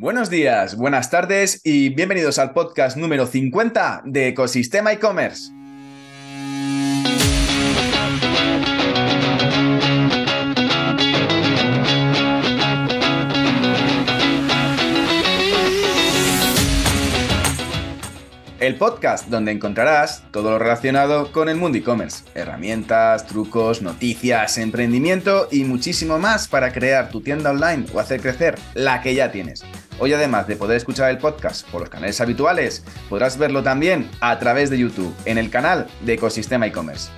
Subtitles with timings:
[0.00, 5.57] Buenos días, buenas tardes y bienvenidos al podcast número 50 de Ecosistema e-commerce.
[18.68, 25.48] El podcast donde encontrarás todo lo relacionado con el mundo e-commerce, herramientas, trucos, noticias, emprendimiento
[25.50, 29.64] y muchísimo más para crear tu tienda online o hacer crecer la que ya tienes.
[29.98, 34.38] Hoy además de poder escuchar el podcast por los canales habituales, podrás verlo también a
[34.38, 37.08] través de YouTube, en el canal de Ecosistema e-commerce.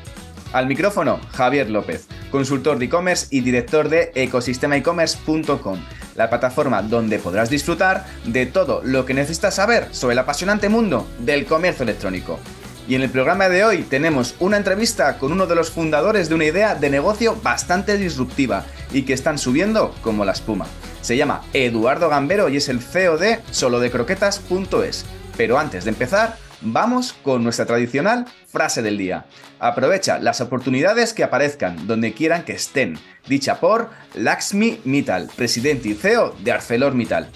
[0.52, 5.78] Al micrófono, Javier López, consultor de e-commerce y director de ecosistemaecommerce.com,
[6.16, 11.06] la plataforma donde podrás disfrutar de todo lo que necesitas saber sobre el apasionante mundo
[11.20, 12.40] del comercio electrónico.
[12.88, 16.34] Y en el programa de hoy tenemos una entrevista con uno de los fundadores de
[16.34, 20.66] una idea de negocio bastante disruptiva y que están subiendo como la espuma.
[21.00, 25.04] Se llama Eduardo Gambero y es el CEO de solodecroquetas.es.
[25.36, 29.26] Pero antes de empezar, vamos con nuestra tradicional frase del día.
[29.58, 32.98] Aprovecha las oportunidades que aparezcan donde quieran que estén.
[33.28, 37.28] Dicha por Laxmi Mittal, presidente y CEO de ArcelorMittal.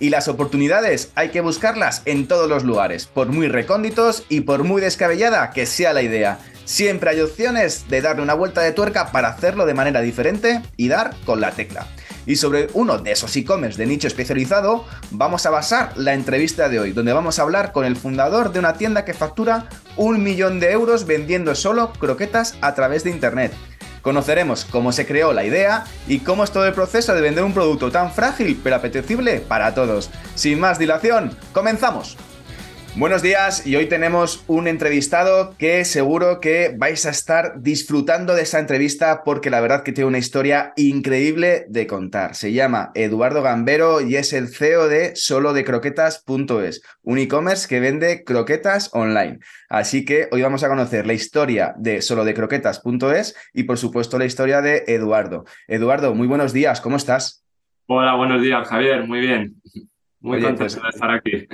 [0.00, 4.62] Y las oportunidades hay que buscarlas en todos los lugares, por muy recónditos y por
[4.62, 6.38] muy descabellada que sea la idea.
[6.64, 10.88] Siempre hay opciones de darle una vuelta de tuerca para hacerlo de manera diferente y
[10.88, 11.86] dar con la tecla.
[12.28, 16.78] Y sobre uno de esos e-commerce de nicho especializado, vamos a basar la entrevista de
[16.78, 20.60] hoy, donde vamos a hablar con el fundador de una tienda que factura un millón
[20.60, 23.54] de euros vendiendo solo croquetas a través de Internet.
[24.02, 27.54] Conoceremos cómo se creó la idea y cómo es todo el proceso de vender un
[27.54, 30.10] producto tan frágil pero apetecible para todos.
[30.34, 32.18] Sin más dilación, comenzamos.
[32.96, 38.42] Buenos días y hoy tenemos un entrevistado que seguro que vais a estar disfrutando de
[38.42, 42.34] esa entrevista porque la verdad que tiene una historia increíble de contar.
[42.34, 48.90] Se llama Eduardo Gambero y es el CEO de solodecroquetas.es, un e-commerce que vende croquetas
[48.92, 49.38] online.
[49.68, 54.60] Así que hoy vamos a conocer la historia de solodecroquetas.es y por supuesto la historia
[54.60, 55.44] de Eduardo.
[55.68, 57.44] Eduardo, muy buenos días, ¿cómo estás?
[57.86, 59.54] Hola, buenos días, Javier, muy bien.
[60.20, 61.46] Muy contento pues de estar aquí.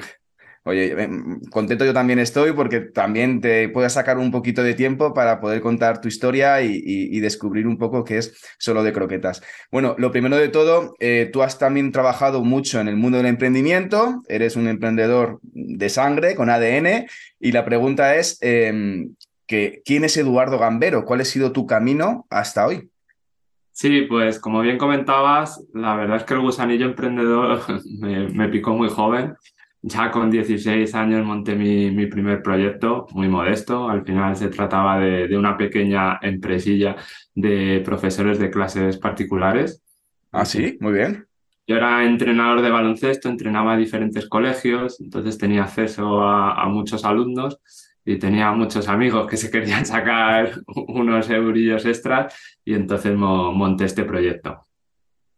[0.67, 1.09] Oye, eh,
[1.51, 5.61] contento yo también estoy porque también te puedes sacar un poquito de tiempo para poder
[5.61, 9.43] contar tu historia y, descubrir un poco qué es solo de croquetas.
[9.71, 13.27] Bueno, lo primero de todo, eh, tú has también trabajado mucho en el mundo del
[13.27, 17.07] emprendimiento, eres un emprendedor de sangre, con ADN,
[17.41, 19.15] y la pregunta es, em,
[19.47, 21.05] que, ¿quién es Eduardo Gambero?
[21.05, 22.89] ¿Cuál ha sido tu camino hasta hoy?
[23.73, 27.61] Sí, pues como bien comentabas, la verdad es que el gusanillo emprendedor
[28.33, 29.35] me picó muy joven
[29.87, 33.91] ya con 16 años monté mi, primer proyecto, muy modesto.
[33.91, 36.97] Al final se trataba de, una pequeña empresilla
[37.35, 39.83] de profesores de clases particulares.
[40.33, 41.27] Ah, sí, muy bien.
[41.67, 47.61] Yo era entrenador de baloncesto, entrenaba a diferentes colegios, entonces tenía acceso a, muchos alumnos
[48.07, 52.35] y tenía muchos amigos que se querían sacar unos eurillos extras
[52.65, 54.63] y entonces monté este proyecto.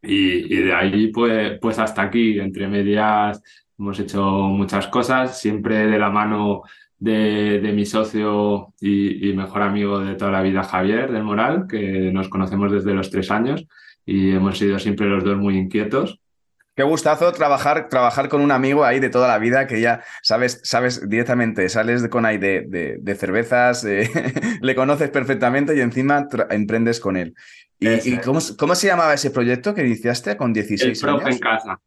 [0.02, 3.42] Y, y, de ahí pues, pues hasta aquí, entre medias
[3.78, 6.62] Hemos hecho muchas cosas, siempre de la mano
[6.98, 12.28] de, mi socio y, mejor amigo de toda la vida, Javier del Moral, que nos
[12.28, 13.66] conocemos desde los tres años
[14.04, 16.20] y hemos sido siempre los dos muy inquietos.
[16.74, 20.60] Qué gustazo trabajar, trabajar con un amigo ahí de toda la vida que ya sabes,
[20.62, 24.10] sabes directamente, sales con ahí de, de, cervezas, eh,
[24.60, 27.34] le conoces perfectamente y encima emprendes con él.
[27.78, 31.26] ¿Y, cómo, cómo, se llamaba ese proyecto que iniciaste con 16 El años?
[31.26, 31.80] en casa.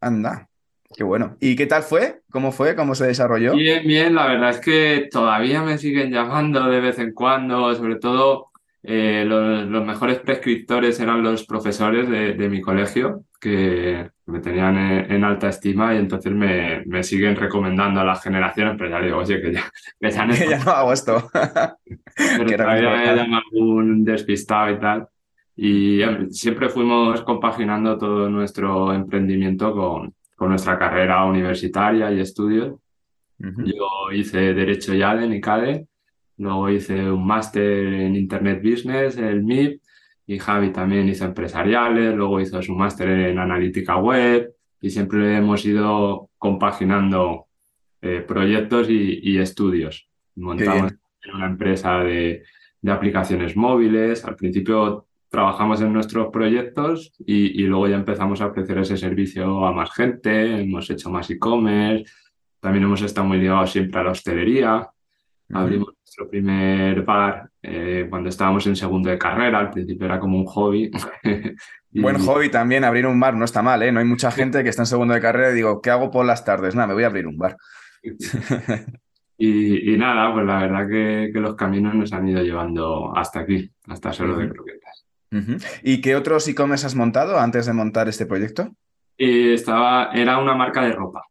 [0.00, 0.48] Anda,
[0.96, 1.36] Qué bueno.
[1.40, 2.20] ¿Y qué tal fue?
[2.30, 2.76] ¿Cómo fue?
[2.76, 3.54] ¿Cómo se desarrolló?
[3.54, 4.14] Bien, bien.
[4.14, 8.50] La verdad es que todavía me siguen llamando de vez en cuando, sobre todo
[8.86, 15.48] eh, los, mejores prescriptores eran los profesores de, mi colegio, que me tenían en, alta
[15.48, 19.52] estima y entonces me, me, siguen recomendando a las generaciones, pero ya digo, oye, que
[19.52, 19.64] ya,
[20.00, 21.30] que ya, no, hago esto.
[21.32, 25.08] pero todavía me llaman algún despistado y tal.
[25.56, 32.74] Y em, siempre fuimos compaginando todo nuestro emprendimiento con, con nuestra carrera universitaria y estudios.
[33.38, 35.86] Yo hice Derecho YADE en ICADE,
[36.38, 39.80] luego hice un máster en Internet Business, el MIP,
[40.26, 45.64] y Javi también hizo empresariales, luego hizo su máster en analítica web, y siempre hemos
[45.66, 47.46] ido compaginando
[48.00, 50.08] eh, proyectos y, estudios.
[50.36, 50.92] Montamos
[51.22, 52.44] en una empresa de,
[52.80, 58.78] de aplicaciones móviles, al principio trabajamos en nuestros proyectos y, luego ya empezamos a ofrecer
[58.78, 62.04] ese servicio a más gente, hemos hecho más e-commerce,
[62.60, 64.88] también hemos estado muy ligados siempre a la hostelería
[65.52, 70.38] Abrimos nuestro primer bar eh, cuando estábamos en segundo de carrera, al principio era como
[70.38, 70.90] un hobby.
[71.90, 73.92] Buen hobby también, abrir un bar no está mal, ¿eh?
[73.92, 76.24] No hay mucha gente que está en segundo de carrera y digo, ¿qué hago por
[76.24, 76.74] las tardes?
[76.74, 77.56] Nada, me voy a abrir un bar.
[79.38, 84.12] y, nada, pues la verdad que, los caminos nos han ido llevando hasta aquí, hasta
[84.12, 84.50] solo de
[85.82, 88.74] ¿Y qué otros e-commerce has montado antes de montar este proyecto?
[89.16, 91.22] estaba, era una marca de ropa.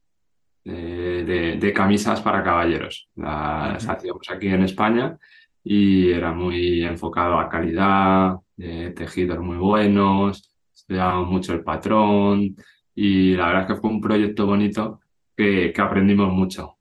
[0.63, 3.09] De, camisas para caballeros.
[3.15, 5.17] Las hacíamos aquí en España
[5.63, 12.56] y era muy enfocado a calidad, tejidos muy buenos, estudiábamos mucho el patrón
[12.95, 15.01] y la verdad es que fue un proyecto bonito
[15.35, 16.77] que, aprendimos mucho.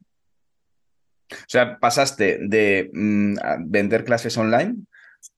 [1.31, 3.35] O sea, pasaste de mm,
[3.65, 4.85] vender clases online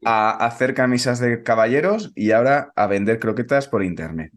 [0.04, 4.32] a hacer camisas de caballeros y ahora a vender croquetas por internet.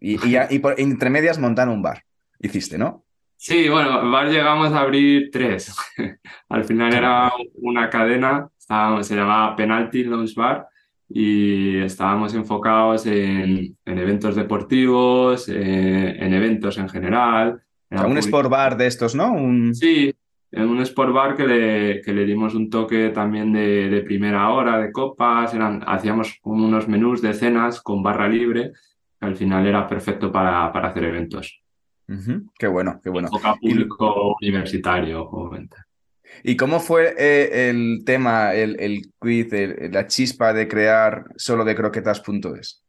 [0.00, 2.04] Y, y, por entre medias montar un bar.
[2.38, 3.04] Hiciste, ¿no?
[3.36, 5.74] Sí, bueno, bar llegamos a abrir tres.
[6.48, 10.68] Al final era una cadena, se llamaba Penalty Lounge Bar
[11.08, 17.62] y estábamos enfocados en, eventos deportivos, eh, en eventos en general.
[17.90, 19.32] un sport bar de estos, ¿no?
[19.32, 19.74] Un...
[19.74, 20.14] Sí,
[20.52, 24.78] en un sport bar que le, que le dimos un toque también de, primera hora,
[24.78, 28.72] de copas, eran, hacíamos unos menús de cenas con barra libre,
[29.18, 31.62] que al final era perfecto para, para hacer eventos.
[32.58, 33.28] Qué bueno, qué bueno.
[33.60, 35.76] público universitario, obviamente.
[36.42, 39.48] ¿Y cómo fue eh, el tema, el, el quiz,
[39.92, 42.84] la chispa de crear solo de croquetas.es?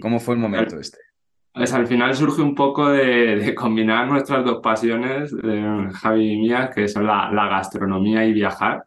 [0.00, 0.98] ¿Cómo fue el momento este?
[1.56, 6.70] Pues al final surge un poco de, combinar nuestras dos pasiones, de Javi y mía,
[6.72, 8.84] que son la, gastronomía y viajar.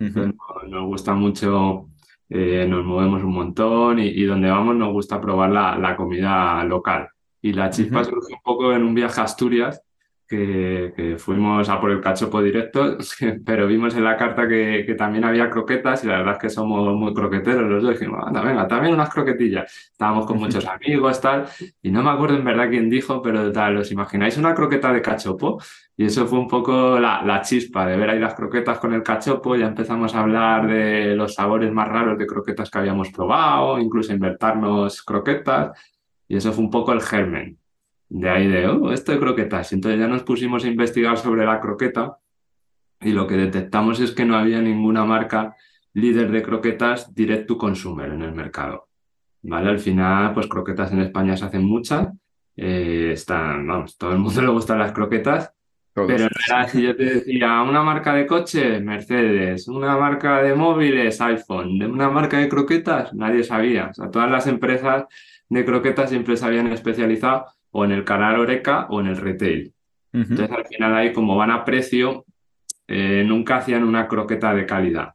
[0.00, 1.90] nos, gusta mucho,
[2.28, 7.08] eh, nos movemos un montón y, donde vamos nos gusta probar la, comida local.
[7.40, 9.80] Y la chispa surge un poco en un viaje a Asturias,
[10.28, 12.98] que, fuimos a por el cachopo directo,
[13.44, 16.50] pero vimos en la carta que, que, también había croquetas y la verdad es que
[16.50, 17.92] somos muy croqueteros los dos.
[17.92, 19.90] Dijimos, anda, venga, también unas croquetillas.
[19.92, 21.46] Estábamos con muchos amigos, tal,
[21.82, 25.02] y no me acuerdo en verdad quién dijo, pero tal, ¿os imagináis una croqueta de
[25.02, 25.60] cachopo?
[25.96, 29.02] Y eso fue un poco la, la chispa de ver ahí las croquetas con el
[29.02, 29.56] cachopo.
[29.56, 34.12] Ya empezamos a hablar de los sabores más raros de croquetas que habíamos probado, incluso
[34.12, 35.76] invertirnos croquetas.
[36.28, 37.57] Y eso fue un poco el germen
[38.08, 39.72] de ahí de, oh, esto de croquetas.
[39.72, 42.18] Entonces ya nos pusimos a investigar sobre la croqueta
[43.00, 45.54] y lo que detectamos es que no había ninguna marca
[45.94, 48.88] líder de croquetas direct to consumer en el mercado.
[49.42, 49.70] ¿Vale?
[49.70, 52.08] Al final, pues croquetas en España se hacen muchas.
[52.56, 55.52] Eh, están, vamos, todo el mundo le gustan las croquetas.
[55.94, 56.28] Pero
[56.68, 61.86] si yo te decía, una marca de coche, Mercedes, una marca de móviles, iPhone, de
[61.86, 63.88] una marca de croquetas, nadie sabía.
[63.88, 65.06] O sea, todas las empresas
[65.48, 69.72] de croquetas siempre se habían especializado o en el canal Oreca o en el retail.
[70.12, 72.24] Entonces, al final ahí, como van a precio,
[72.86, 75.10] eh, nunca hacían una croqueta de calidad,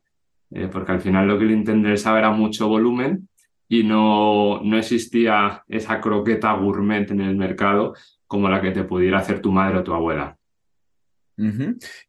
[0.51, 3.27] eh, porque al final lo que le interesaba era mucho volumen
[3.67, 7.95] y no, no existía esa croqueta gourmet en el mercado
[8.27, 10.37] como la que te pudiera hacer tu madre o tu abuela.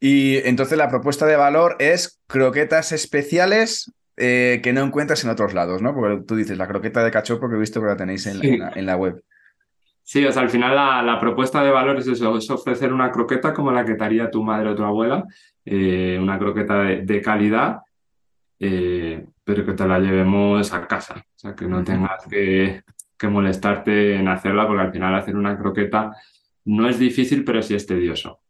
[0.00, 5.54] Y entonces la propuesta de valor es croquetas especiales eh, que no encuentras en otros
[5.54, 5.94] lados, ¿no?
[5.94, 8.96] Porque tú dices la croqueta de cachopo que he visto que la tenéis en la
[8.96, 9.22] web.
[10.06, 13.54] Sí, o sea, al final la, propuesta de valor es eso, es ofrecer una croqueta
[13.54, 15.24] como la que te haría tu madre o tu abuela,
[15.64, 17.80] eh, una croqueta de, calidad,
[18.60, 22.82] eh, pero que te la llevemos a casa, o sea, que no tengas que,
[23.24, 26.12] molestarte en hacerla, porque al final hacer una croqueta
[26.66, 28.40] no es difícil, pero sí es tedioso.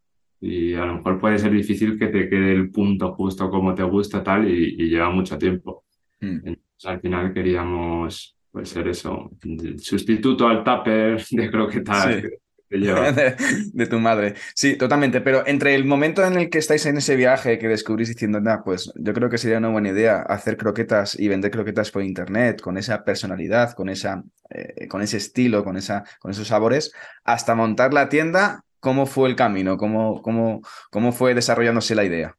[0.40, 3.84] Y a lo mejor puede ser difícil que te quede el punto justo como te
[3.84, 5.84] gusta tal y, lleva mucho tiempo.
[6.20, 6.38] Mm.
[6.44, 9.32] Entonces, al final queríamos puede ser eso,
[9.78, 12.22] sustituto al tupper de croquetas.
[12.70, 13.36] De,
[13.72, 14.34] de, tu madre.
[14.52, 15.20] Sí, totalmente.
[15.20, 18.64] Pero entre el momento en el que estáis en ese viaje que descubrís diciendo, nada,
[18.64, 22.60] pues yo creo que sería una buena idea hacer croquetas y vender croquetas por internet
[22.60, 26.92] con esa personalidad, con, esa, eh, con ese estilo, con, esa, con esos sabores,
[27.22, 29.76] hasta montar la tienda, ¿cómo fue el camino?
[29.76, 32.36] ¿Cómo, cómo, cómo fue desarrollándose la idea?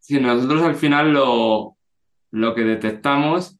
[0.00, 1.76] Sí, nosotros al final lo,
[2.32, 3.55] lo que detectamos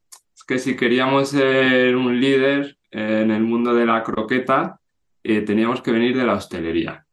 [0.47, 4.81] que si queríamos ser un líder en el mundo de la croqueta,
[5.23, 7.05] eh, teníamos que venir de la hostelería.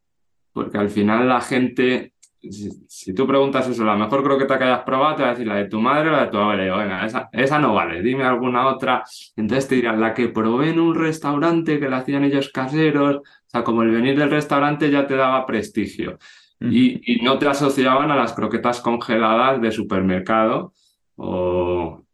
[0.54, 5.16] Porque al final la gente, si, tú preguntas eso, la mejor croqueta que hayas probado,
[5.16, 6.78] te va a decir la de tu madre o la de tu abuela.
[6.78, 9.04] venga, esa, esa no vale, dime alguna otra.
[9.36, 13.18] Entonces te dirán, la que probé en un restaurante que la hacían ellos caseros.
[13.18, 16.20] O sea, como el venir del restaurante ya te daba prestigio.
[16.60, 20.72] y, y no te asociaban a las croquetas congeladas de supermercado
[21.15, 22.05] o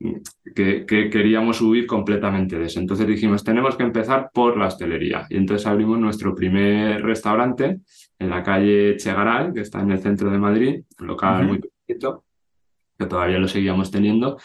[0.56, 2.80] que, queríamos huir completamente de eso.
[2.80, 5.26] Entonces dijimos, tenemos que empezar por la hostelería.
[5.30, 7.80] Y entonces abrimos nuestro primer restaurante
[8.18, 12.26] en la calle Chegaray, que está en el centro de Madrid, un local muy pequeñito.
[12.98, 14.38] que todavía lo seguíamos teniendo,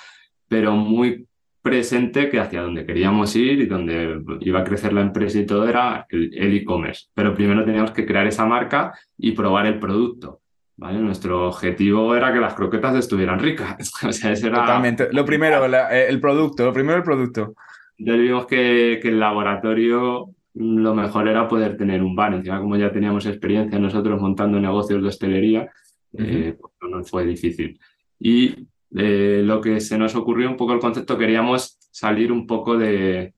[0.46, 1.26] pero muy
[1.60, 5.66] presente que hacia donde queríamos ir y donde iba a crecer la empresa y todo
[5.66, 7.06] era el e-commerce.
[7.14, 10.42] Pero primero teníamos que crear esa marca y probar el producto.
[10.76, 10.98] ¿Vale?
[10.98, 13.92] Nuestro objetivo era que las croquetas estuvieran ricas.
[14.06, 14.60] o sea, era...
[14.60, 15.08] Totalmente.
[15.12, 17.54] Lo primero, eh, el producto, lo primero el producto.
[17.98, 22.34] Entonces vimos que, que, el laboratorio lo mejor era poder tener un bar.
[22.34, 25.70] Encima, como ya teníamos experiencia nosotros montando negocios de hostelería,
[26.16, 27.78] eh, pues no nos fue difícil.
[28.18, 28.66] Y
[28.96, 33.34] eh, lo que se nos ocurrió un poco el concepto, queríamos salir un poco de,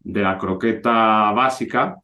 [0.00, 1.96] de la croqueta básica,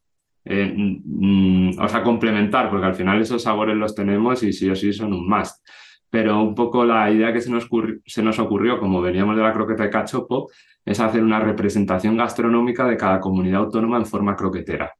[0.49, 4.75] eh, mm, o sea, complementar, porque al final esos sabores los tenemos y sí o
[4.75, 5.63] sí son un must.
[6.11, 7.69] Pero un poco la idea que se nos,
[8.07, 10.49] se nos ocurrió, como veníamos de la croqueta de cachopo,
[10.85, 14.93] es hacer una representación gastronómica de cada comunidad autónoma en forma croquetera.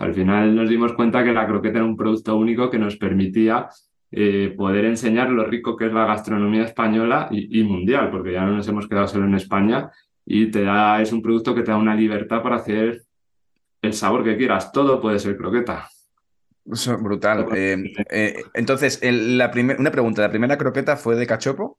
[0.00, 3.68] al final nos dimos cuenta que la croqueta era un producto único que nos permitía
[4.10, 8.56] eh, poder enseñar lo rico que es la gastronomía española y, mundial, porque ya no
[8.56, 9.90] nos hemos quedado solo en España
[10.24, 13.02] y te da, es un producto que te da una libertad para hacer
[13.86, 14.72] el sabor que quieras.
[14.72, 15.88] Todo puede ser croqueta.
[16.70, 17.46] Eso, brutal.
[17.54, 21.78] Eh, eh, entonces, la una pregunta, ¿la primera croqueta fue de cachopo?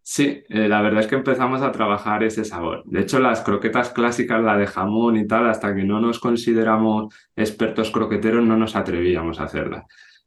[0.00, 2.84] sí, la verdad es que empezamos a trabajar ese sabor.
[2.84, 7.12] De hecho, las croquetas clásicas, la de jamón y tal, hasta que no nos consideramos
[7.34, 9.84] expertos croqueteros, no nos atrevíamos a hacerla.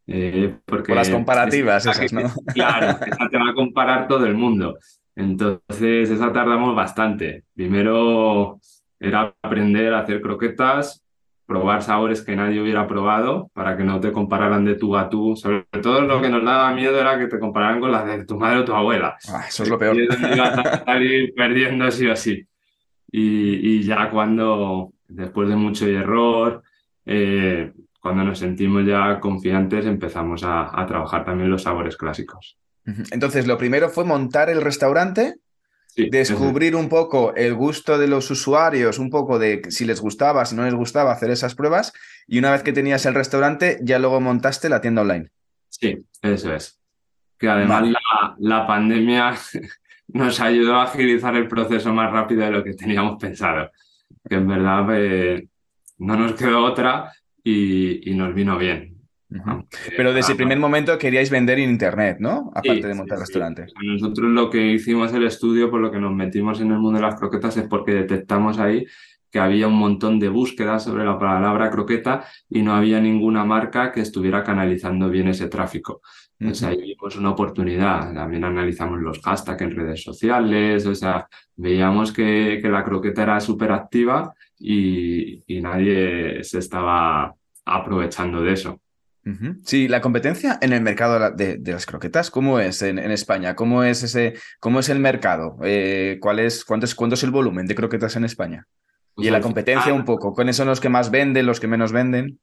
[0.10, 2.22] Eh, porque las comparativas esas, ¿no?
[2.54, 4.78] Claro, esa te va a comparar todo el mundo.
[5.16, 7.44] Entonces, esa tardamos bastante.
[7.54, 8.60] Primero
[9.00, 11.04] era aprender a hacer croquetas,
[11.46, 15.36] probar sabores que nadie hubiera probado para que no te compararan de tú a tú.
[15.36, 18.38] Sobre todo lo que nos daba miedo era que te compararan con las de tu
[18.38, 19.18] madre o tu abuela.
[19.30, 19.96] Ah, eso es lo peor.
[19.98, 22.46] Y ibas a salir perdiendo sí o sí.
[23.10, 26.62] Y, y, ya cuando, después de mucho error,
[27.06, 32.58] eh, cuando nos sentimos ya confiantes empezamos a, trabajar también los sabores clásicos.
[33.12, 35.36] Entonces, lo primero fue montar el restaurante,
[36.10, 40.56] descubrir un poco el gusto de los usuarios, un poco de si les gustaba, si
[40.56, 41.94] no les gustaba, hacer esas pruebas.
[42.28, 45.30] Y una vez que tenías el restaurante, ya luego montaste la tienda online.
[45.70, 46.80] Sí, eso es.
[47.38, 47.84] Que además
[48.40, 49.36] la, pandemia
[50.08, 53.72] nos ayudó a agilizar el proceso más rápido de lo que teníamos pensado.
[54.28, 55.48] Que en verdad eh,
[56.00, 57.12] no nos quedó otra
[57.44, 58.97] y, nos vino bien.
[59.96, 62.52] Pero desde el primer momento queríais vender en Internet, ¿no?
[62.56, 63.66] Aparte de montar restaurante.
[63.84, 67.06] Nosotros lo que hicimos el estudio, por lo que nos metimos en el mundo de
[67.06, 68.86] las croquetas, es porque detectamos ahí
[69.30, 73.92] que había un montón de búsquedas sobre la palabra croqueta y no había ninguna marca
[73.92, 76.02] que estuviera canalizando bien ese tráfico.
[76.40, 78.14] Entonces ahí vimos una oportunidad.
[78.14, 83.40] También analizamos los hashtags en redes sociales, o sea, veíamos que, que la croqueta era
[83.42, 88.80] súper activa y, y nadie se estaba aprovechando de eso.
[89.66, 93.56] Sí, la competencia en el mercado de, las croquetas, ¿cómo es en, España?
[93.56, 95.58] ¿Cómo es ese, cómo es el mercado?
[95.64, 98.66] Eh, ¿cuál es, cuánto, es, ¿Cuánto es el volumen de croquetas en España?
[99.18, 101.68] y en la pues competencia un poco, ¿cuáles son los que más venden, los que
[101.68, 102.40] menos venden?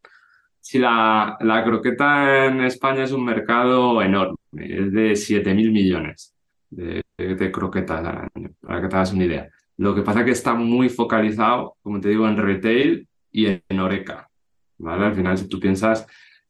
[0.61, 6.35] Sí, la, la croqueta en España es un mercado enorme, es de 7.000 millones
[6.71, 9.49] de, de, croquetas al año, para que te hagas una idea.
[9.77, 13.81] Lo que pasa es que está muy focalizado, como te digo, en retail y en
[13.81, 14.29] Oreca.
[14.79, 15.07] ¿vale?
[15.07, 16.07] Al final, si tú piensas,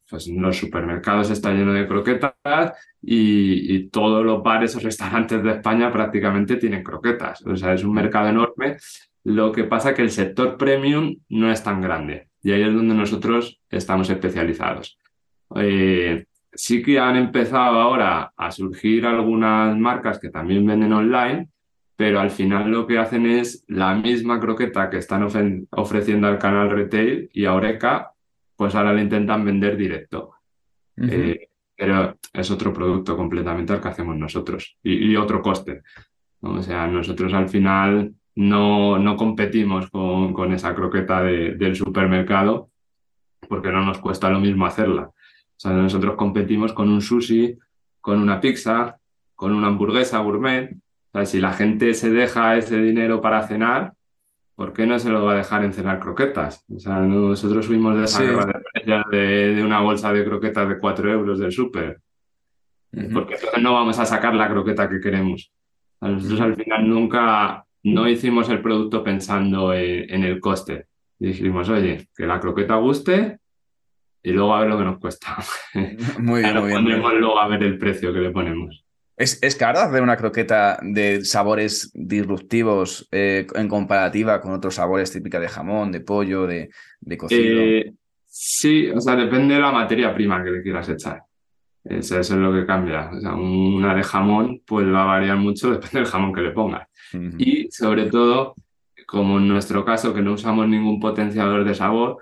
[0.09, 5.91] pues los supermercados está lleno de croquetas y, todos los bares o restaurantes de España
[5.91, 7.45] prácticamente tienen croquetas.
[7.45, 8.77] O sea, es un mercado enorme.
[9.23, 12.73] Lo que pasa es que el sector premium no es tan grande y ahí es
[12.73, 14.99] donde nosotros estamos especializados.
[15.55, 21.49] Eh, sí que han empezado ahora a surgir algunas marcas que también venden online,
[21.95, 25.27] pero al final lo que hacen es la misma croqueta que están
[25.71, 28.11] ofreciendo al canal retail y a Oreca,
[28.55, 30.35] pues ahora le intentan vender directo.
[30.97, 35.81] Eh, pero es otro producto completamente al que hacemos nosotros y, otro coste.
[36.39, 42.69] O sea, nosotros al final no, no competimos con, con esa croqueta del supermercado
[43.47, 45.03] porque no nos cuesta lo mismo hacerla.
[45.03, 47.57] O sea, nosotros competimos con un sushi,
[47.99, 48.97] con una pizza,
[49.35, 50.75] con una hamburguesa gourmet
[51.23, 53.93] si la gente se deja ese dinero para cenar,
[54.55, 56.65] ¿por qué no se lo va a dejar en cenar croquetas?
[56.73, 58.23] O sea, nosotros fuimos de esa
[59.11, 62.01] de, una bolsa de croquetas de 4 euros del súper.
[63.13, 65.51] Porque entonces no vamos a sacar la croqueta que queremos.
[65.99, 70.87] nosotros al final nunca no hicimos el producto pensando en, el coste.
[71.19, 73.39] dijimos, oye, que la croqueta guste
[74.23, 75.37] y luego a ver lo que nos cuesta.
[76.19, 77.19] Muy bien, muy bien.
[77.19, 78.84] luego a ver el precio que le ponemos.
[79.17, 85.11] ¿Es, ¿Es caro hacer una croqueta de sabores disruptivos eh, en comparativa con otros sabores
[85.11, 86.69] típicos de jamón, de pollo, de,
[87.17, 87.61] cocido?
[87.61, 87.93] Eh,
[88.25, 91.23] sí, o sea, depende de la materia prima que le quieras echar.
[91.85, 93.09] Eso, es lo que cambia.
[93.13, 96.51] O sea, una de jamón pues va a variar mucho, depende del jamón que le
[96.51, 96.87] pongas.
[97.37, 98.55] Y sobre todo,
[99.07, 102.17] como en nuestro caso, que no usamos ningún potenciador de sabor,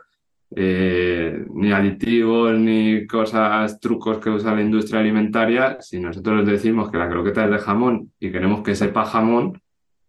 [0.55, 6.97] eh, ni aditivos, ni cosas, trucos que usa la industria alimentaria, si nosotros decimos que
[6.97, 9.59] la croqueta es de jamón y queremos que sepa jamón,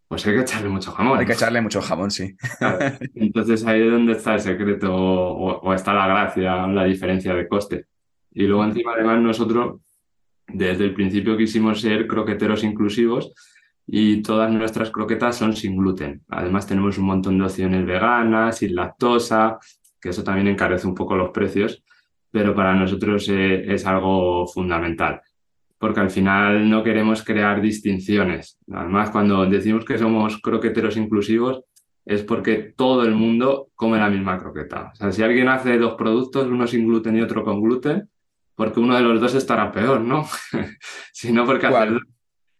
[0.06, 1.18] pues hay que echarle mucho jamón.
[1.18, 2.36] Hay que echarle mucho jamón, sí.
[3.14, 7.86] Entonces ahí es donde está el secreto o, está la gracia, la diferencia de coste.
[8.32, 9.80] Y luego encima además nosotros
[10.46, 13.32] desde el principio quisimos ser croqueteros inclusivos
[13.86, 16.22] y todas nuestras croquetas son sin gluten.
[16.28, 19.58] Además tenemos un montón de opciones veganas, sin lactosa,
[20.04, 21.82] que eso también encarece un poco los precios,
[22.30, 25.22] pero para nosotros eh, es algo fundamental,
[25.78, 28.58] porque al final no queremos crear distinciones.
[28.70, 31.62] Además, cuando decimos que somos croqueteros inclusivos,
[32.04, 34.90] es porque todo el mundo come la misma croqueta.
[34.92, 38.10] O sea, si alguien hace dos productos, uno sin gluten y otro con gluten,
[38.54, 40.26] porque uno de los dos estará peor, ¿no?
[41.14, 42.02] si no, porque hace dos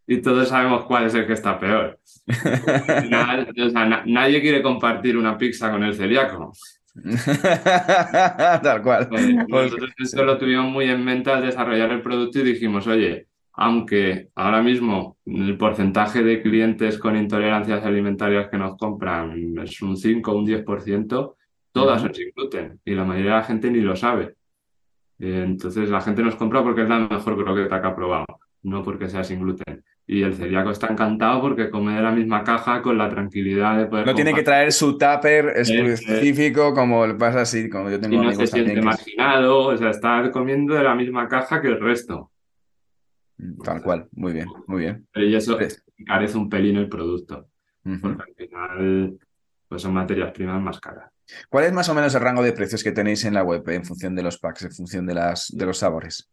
[0.07, 1.99] y todos sabemos cuál es el que está peor.
[4.07, 6.55] nadie quiere compartir una pizza con el celíaco.
[8.63, 9.09] Tal cual.
[9.49, 14.31] nosotros esto lo tuvimos muy en mente al desarrollar el producto y dijimos, oye, aunque
[14.35, 20.31] ahora mismo el porcentaje de clientes con intolerancias alimentarias que nos compran es un 5
[20.31, 21.35] o un 10%,
[21.73, 24.35] todas son sin gluten y la mayoría de la gente ni lo sabe.
[25.19, 28.27] Entonces la gente nos compra porque es la mejor croqueta que ha probado,
[28.63, 29.85] no porque sea sin gluten.
[30.07, 33.87] Y el celíaco está encantado porque come de la misma caja con la tranquilidad de
[33.87, 34.07] poder.
[34.07, 38.27] No tiene que traer su tupper específico como le pasa así, como yo tengo y
[38.27, 42.31] no se siente marginado, o sea, está comiendo de la misma caja que el resto.
[43.39, 45.07] Mm, tal cual, muy bien, muy bien.
[45.15, 45.59] Y eso
[46.07, 47.49] carece un pelín el producto,
[47.83, 49.19] porque al final
[49.69, 51.11] pues son materias primas más caras.
[51.49, 53.85] ¿Cuál es más o menos el rango de precios que tenéis en la web en
[53.85, 56.31] función de los packs, en función de, las, de los sabores?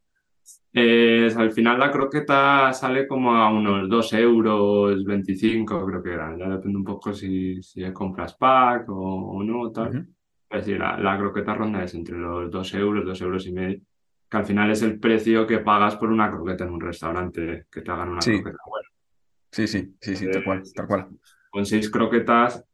[0.74, 6.38] Al final la croqueta sale como a unos 2 euros 25, creo que eran.
[6.38, 10.08] Ya depende un poco si, si compras pack o, no, tal.
[10.50, 13.82] Es decir, la, croqueta ronda es entre los 2 euros, 2 euros y medio,
[14.30, 17.82] que al final es el precio que pagas por una croqueta en un restaurante, que
[17.82, 18.90] te hagan una croqueta buena.
[19.52, 21.08] Sí, sí, sí, sí, tal cual, tal cual.
[21.50, 22.66] Con seis croquetas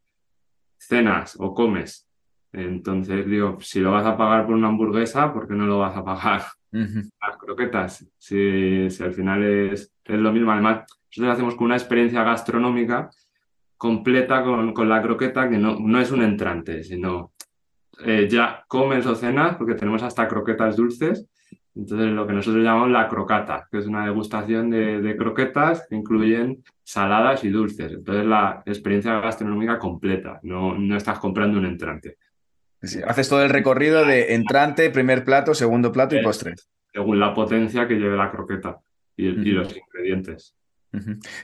[0.77, 2.06] cenas o comes.
[2.53, 5.95] Entonces digo, si lo vas a pagar por una hamburguesa, ¿por qué no lo vas
[5.95, 10.51] a pagar las croquetas, si, si, al final es, es lo mismo.
[10.51, 13.09] Además, nosotros hacemos con una experiencia gastronómica
[13.77, 17.33] completa con, con la croqueta, que no, no es un entrante, sino
[18.03, 21.27] eh, ya comes o cenas, porque tenemos hasta croquetas dulces.
[21.75, 25.95] Entonces, lo que nosotros llamamos la crocata, que es una degustación de, de croquetas que
[25.95, 27.93] incluyen saladas y dulces.
[27.93, 32.17] Entonces, la experiencia gastronómica completa, no, no estás comprando un entrante
[32.81, 36.55] haces todo el recorrido de entrante, primer plato, segundo plato y postre.
[36.93, 38.77] Según la potencia que lleve la croqueta
[39.15, 40.55] y, los ingredientes.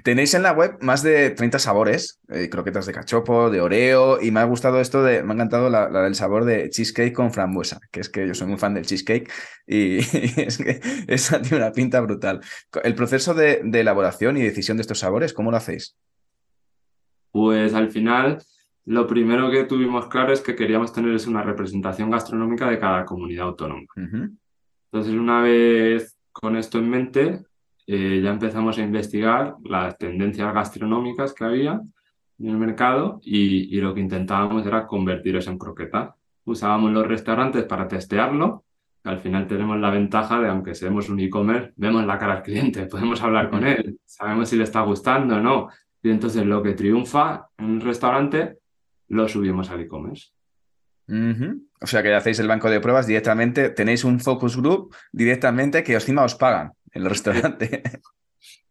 [0.04, 4.32] Tenéis en la web más de 30 sabores, eh, croquetas de cachopo, de oreo, y
[4.32, 7.80] me ha gustado esto de, me ha encantado la, del sabor de cheesecake con frambuesa,
[7.92, 9.32] que es que yo soy muy fan del cheesecake
[9.68, 12.42] y, es que esa tiene una pinta brutal.
[12.84, 15.96] El proceso de, de elaboración y decisión de estos sabores, ¿cómo lo hacéis?
[17.32, 18.40] Pues al final
[18.86, 23.48] lo primero que tuvimos claro es que queríamos tener una representación gastronómica de cada comunidad
[23.48, 23.86] autónoma.
[23.96, 27.44] Entonces, una vez con esto en mente,
[27.88, 31.82] eh, ya empezamos a investigar las tendencias gastronómicas que había
[32.40, 36.16] en el mercado y, lo que intentábamos era convertir eso en croqueta.
[36.46, 38.66] Usábamos los restaurantes para testearlo.
[39.06, 42.86] Al final tenemos la ventaja de, aunque seamos un e-commerce, vemos la cara al cliente,
[42.92, 45.70] podemos hablar con él, sabemos si le está gustando o no.
[46.02, 48.58] Y entonces lo que triunfa en un restaurante
[49.08, 50.30] lo subimos al e-commerce.
[51.82, 55.94] O sea que hacéis el banco de pruebas directamente, tenéis un focus group directamente que
[55.94, 57.84] encima os pagan en el restaurante.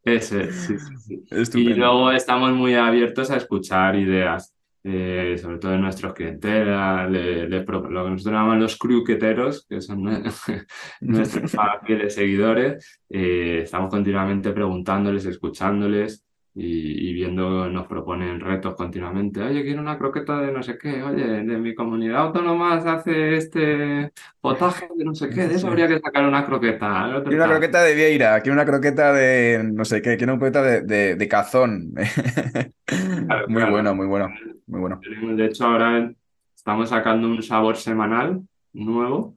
[0.04, 5.78] Ese, sí, sí, Y luego estamos muy abiertos a escuchar ideas, eh, sobre todo de
[5.78, 10.02] nuestros clientes, lo que nosotros llamamos los cruqueteros, que son
[11.00, 11.52] nuestros
[11.86, 13.00] fieles seguidores.
[13.08, 19.40] Eh, estamos continuamente preguntándoles, escuchándoles y, viendo nos proponen retos continuamente.
[19.40, 21.02] Oye, quiero una croqueta de no sé qué.
[21.02, 25.48] Oye, de mi comunidad autónoma se hace este potaje de no sé qué.
[25.48, 27.22] De eso habría que sacar una croqueta.
[27.24, 30.62] Quiero una croqueta de Vieira, quiero una croqueta de no sé qué, quiero una croqueta
[30.62, 31.94] de, de, cazón.
[33.48, 34.28] muy bueno, muy bueno,
[34.66, 35.00] muy bueno.
[35.36, 36.12] De hecho, ahora
[36.54, 38.42] estamos sacando un sabor semanal
[38.74, 39.36] nuevo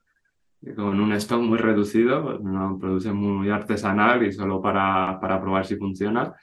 [0.75, 5.75] con un stock muy reducido, una producción muy artesanal y solo para, para probar si
[5.75, 6.33] funciona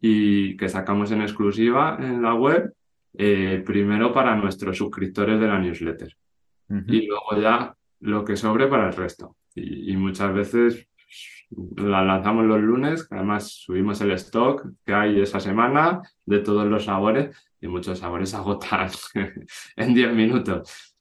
[0.00, 2.72] y que sacamos en exclusiva en la web,
[3.14, 6.16] eh, primero para nuestros suscriptores de la newsletter
[6.86, 9.36] y luego ya lo que sobre para el resto.
[9.54, 10.86] Y, muchas veces
[11.76, 16.84] La lanzamos los lunes, además subimos el stock que hay esa semana de todos los
[16.84, 18.88] sabores y muchos sabores agotan
[19.76, 20.96] en 10 minutos.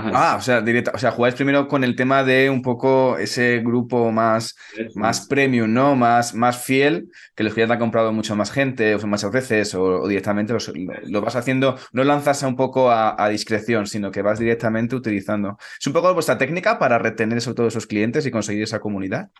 [0.00, 3.58] Ah, o sea, directa, o sea, jugáis primero con el tema de un poco ese
[3.58, 4.56] grupo más,
[4.94, 5.96] más premium, ¿no?
[5.96, 9.32] Más, más fiel, que los que ya te han comprado mucho más gente, o muchas
[9.32, 10.54] veces, o, directamente
[11.04, 15.58] lo, vas haciendo, no lanzas un poco a, discreción, sino que vas directamente utilizando.
[15.78, 19.30] ¿Es un poco vuestra técnica para retener sobre todo esos clientes y conseguir esa comunidad?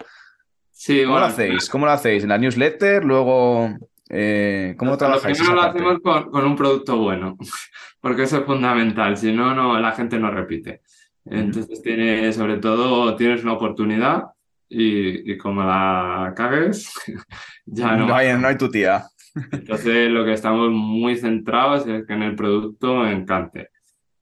[0.72, 1.68] Sí, ¿Cómo lo hacéis?
[1.68, 2.22] ¿Cómo lo hacéis?
[2.22, 3.04] ¿En la newsletter?
[3.04, 3.70] Luego,
[4.08, 5.38] eh, ¿cómo trabajáis?
[5.38, 7.36] Primero lo hacemos con, un producto bueno,
[8.00, 10.82] porque eso es fundamental, si no, no la gente no repite.
[11.24, 14.24] Entonces, tiene, sobre todo, tienes una oportunidad
[14.68, 16.92] y, como la cagues,
[17.66, 18.06] ya no.
[18.06, 19.04] No hay, no hay tu tía.
[19.52, 23.68] Entonces, lo que estamos muy centrados es que en el producto encante.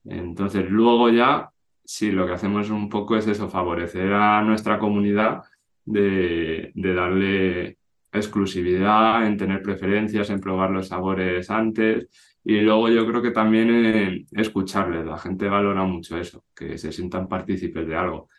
[0.03, 1.49] Entonces, luego ya,
[1.85, 5.43] sí, lo que hacemos un poco es eso, favorecer a nuestra comunidad
[5.85, 7.76] de, de darle
[8.11, 12.07] exclusividad, en tener preferencias, en probar los sabores antes.
[12.43, 15.05] Y luego yo creo que también en escucharles.
[15.05, 18.29] La gente valora mucho eso, que se sientan partícipes de algo.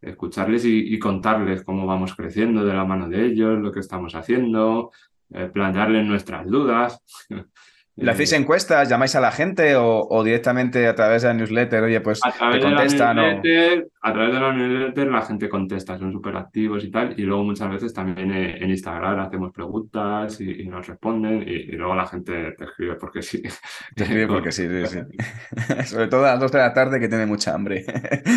[0.00, 4.90] Escucharles y, contarles cómo vamos creciendo de la mano de ellos, lo que estamos haciendo,
[5.30, 7.02] eh, plantearles nuestras dudas.
[7.96, 8.88] ¿Le hacéis eh, encuestas?
[8.88, 11.84] ¿Llamáis a la gente o, directamente a través de la newsletter?
[11.84, 13.18] Oye, pues te contestan.
[13.18, 17.14] A través de la newsletter la gente contesta, son súper activos y tal.
[17.18, 21.44] Y luego muchas veces también en Instagram hacemos preguntas y, nos responden.
[21.46, 23.42] Y, luego la gente te escribe porque sí.
[23.94, 25.84] Te escribe porque sí, sí, sí.
[25.84, 27.84] Sobre todo a las dos de la tarde que tiene mucha hambre.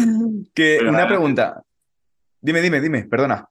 [0.54, 1.64] que, una pregunta.
[2.40, 3.50] Dime, dime, dime, perdona.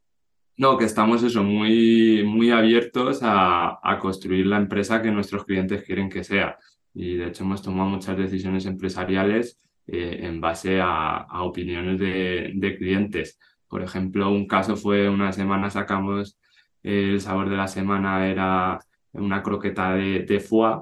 [0.58, 6.08] No, que estamos eso, muy, muy abiertos a, construir la empresa que nuestros clientes quieren
[6.08, 6.58] que sea.
[6.94, 13.38] Y de hecho hemos tomado muchas decisiones empresariales eh, en base a, opiniones de, clientes.
[13.68, 16.38] Por ejemplo, un caso fue una semana sacamos
[16.82, 18.78] el sabor de la semana era
[19.12, 20.78] una croqueta de, de foie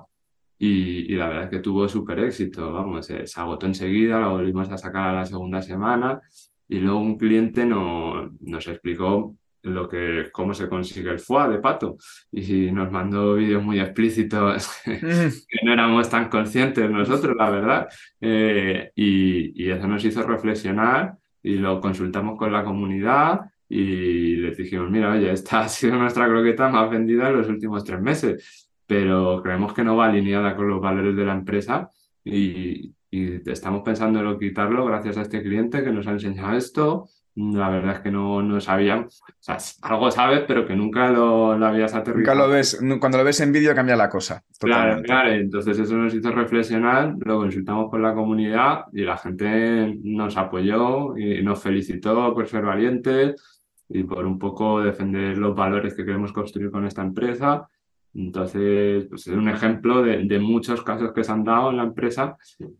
[0.59, 2.73] y, la verdad es que tuvo súper éxito.
[2.73, 6.21] Vamos, se, se agotó enseguida, la volvimos a sacar a la segunda semana
[6.69, 9.35] y luego un cliente no, nos explicó
[9.65, 11.97] lo que, cómo se consigue el foie de pato.
[12.31, 17.89] Y nos mandó vídeos muy explícitos que no éramos tan conscientes nosotros, la verdad.
[18.21, 24.91] Eh, y, eso nos hizo reflexionar y lo consultamos con la comunidad y les dijimos,
[24.91, 29.43] mira, oye, esta ha sido nuestra croqueta más vendida en los últimos tres meses, pero
[29.43, 31.89] creemos que no va alineada con los valores de la empresa
[32.23, 37.09] y, y estamos pensando en quitarlo gracias a este cliente que nos ha enseñado esto
[37.37, 39.05] la verdad es que no, no sabían.
[39.05, 42.19] O sea, algo sabes, pero que nunca lo, habías aterrizado.
[42.19, 44.43] Nunca lo ves, cuando lo ves en vídeo cambia la cosa.
[44.61, 45.33] Claro, claro.
[45.33, 51.17] Entonces eso nos hizo reflexionar, lo consultamos con la comunidad y la gente nos apoyó
[51.17, 56.33] y nos felicitó por ser valientes y por un poco defender los valores que queremos
[56.33, 57.69] construir con esta empresa.
[58.15, 61.83] Entonces, pues es un ejemplo de, de, muchos casos que se han dado en la
[61.83, 62.37] empresa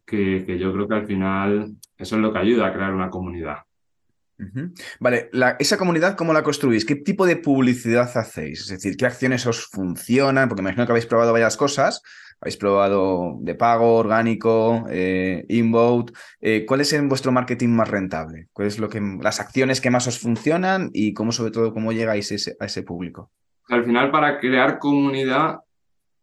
[0.07, 3.11] que, que yo creo que al final eso es lo que ayuda a crear una
[3.11, 3.57] comunidad.
[5.01, 6.85] Vale, esa comunidad, ¿cómo la construís?
[6.85, 8.63] ¿Qué tipo de publicidad hacéis?
[8.63, 10.49] Es decir, ¿qué acciones os funcionan?
[10.49, 12.03] Porque me imagino que habéis probado varias cosas.
[12.41, 16.13] Habéis probado de pago, orgánico, eh, inbound.
[16.41, 18.49] Eh, ¿Cuál es en vuestro marketing más rentable?
[18.53, 22.33] ¿Cuáles lo que, las acciones que más os funcionan y cómo, sobre todo, cómo llegáis
[22.61, 23.31] a ese público?
[23.69, 25.61] Al final, para crear comunidad,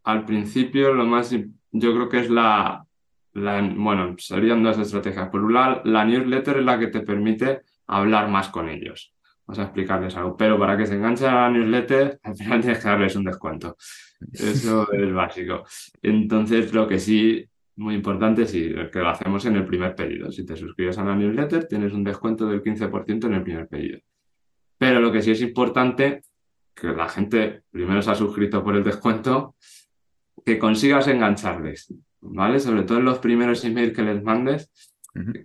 [0.03, 2.85] al principio lo más, yo creo que es la,
[3.33, 5.29] la bueno, serían dos estrategias.
[5.29, 9.13] Por un lado, la newsletter es la que te permite hablar más con ellos.
[9.45, 10.37] Vamos a explicarles algo.
[10.37, 13.75] Pero para que se enganchen a la newsletter, al final tienes que darles un descuento.
[14.31, 15.63] Eso es básico.
[16.01, 20.31] Entonces, lo que sí, muy importante, sí, que lo hacemos en el primer pedido.
[20.31, 23.99] Si te suscribes a la newsletter, tienes un descuento del 15% en el primer pedido.
[24.77, 26.21] Pero lo que sí es importante,
[26.73, 29.55] que la gente primero se ha suscrito por el descuento,
[30.45, 32.59] que consigas engancharles, ¿vale?
[32.59, 34.71] Sobre todo en los primeros emails que les mandes,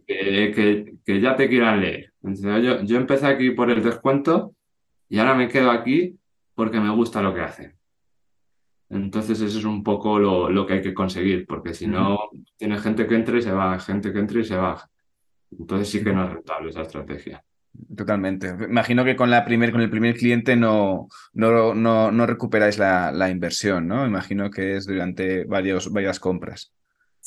[0.06, 2.12] que, que, ya te quieran leer.
[2.22, 4.54] yo, yo empecé aquí por el descuento
[5.08, 6.18] y ahora me quedo aquí
[6.54, 7.76] porque me gusta lo que hacen.
[8.88, 12.18] Entonces eso es un poco lo, lo que hay que conseguir, porque si no,
[12.56, 14.88] tiene gente que entra y se va, gente que entra y se va.
[15.58, 17.42] Entonces sí que no es rentable esa estrategia.
[17.94, 18.48] Totalmente.
[18.48, 23.12] Imagino que con, la primer, con el primer cliente no, no, no, no recuperáis la,
[23.12, 24.06] la, inversión, ¿no?
[24.06, 26.72] Imagino que es durante varios, varias compras.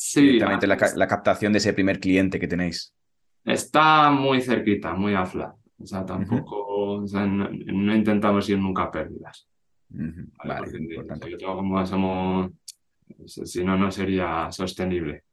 [0.01, 0.21] Sí.
[0.21, 2.95] Directamente la, la, captación de ese primer cliente que tenéis.
[3.43, 5.53] Está muy cerquita, muy afla.
[5.77, 7.49] O sea, tampoco, o sea, no,
[7.93, 9.45] intentamos ir nunca a pérdidas.
[9.89, 11.38] Vale, importante.
[11.43, 12.49] como somos,
[13.25, 15.23] si no, no sería sostenible.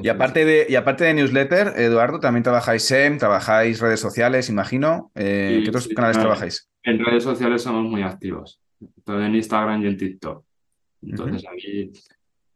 [0.00, 5.10] y, aparte de, y aparte de newsletter, Eduardo, también trabajáis SEM, trabajáis redes sociales, imagino.
[5.16, 6.70] Eh, ¿Qué otros canales trabajáis?
[6.84, 8.62] En redes sociales somos muy activos,
[9.02, 10.44] todo en Instagram y en TikTok.
[11.02, 11.90] Entonces ahí,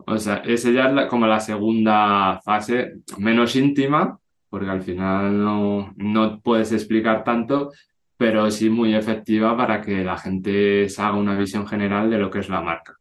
[0.06, 5.92] o sea, esa ya es como la segunda fase, menos íntima, porque al final no,
[5.96, 7.72] no puedes explicar tanto,
[8.16, 12.30] pero sí muy efectiva para que la gente se haga una visión general de lo
[12.30, 12.96] que es la marca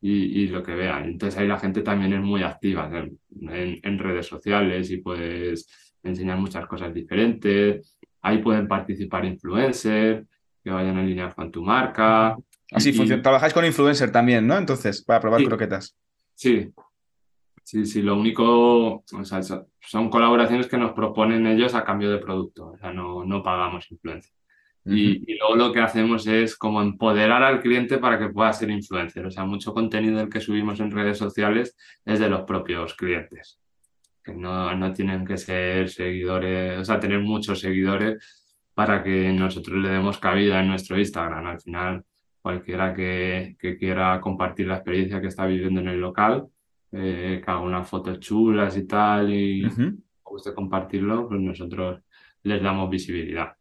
[0.00, 1.02] y, lo que vea.
[1.02, 6.38] Entonces ahí la gente también es muy activa en, en, redes sociales y puedes enseñar
[6.38, 7.96] muchas cosas diferentes.
[8.20, 10.26] Ahí pueden participar influencers
[10.62, 12.36] que vayan línea con tu marca.
[12.72, 13.22] Así funciona.
[13.22, 14.56] Trabajáis con influencer también, ¿no?
[14.56, 15.96] Entonces, para probar croquetas.
[16.34, 16.72] Sí,
[17.64, 19.40] Sí, sí, lo único, o sea,
[19.80, 23.90] son colaboraciones que nos proponen ellos a cambio de producto, o sea, no, no pagamos
[23.90, 24.34] influencia.
[24.84, 29.24] y, luego lo que hacemos es como empoderar al cliente para que pueda ser influencer.
[29.24, 33.58] O sea, mucho contenido del que subimos en redes sociales es de los propios clientes,
[34.22, 38.18] que no, no tienen que ser seguidores, o sea, tener muchos seguidores
[38.74, 41.46] para que nosotros le demos cabida en nuestro Instagram.
[41.46, 42.04] Al final,
[42.44, 46.46] cualquiera que, que quiera compartir la experiencia que está viviendo en el local,
[46.92, 52.02] eh, que haga unas fotos chulas y tal, y uh guste compartirlo, pues nosotros
[52.42, 53.54] les damos visibilidad.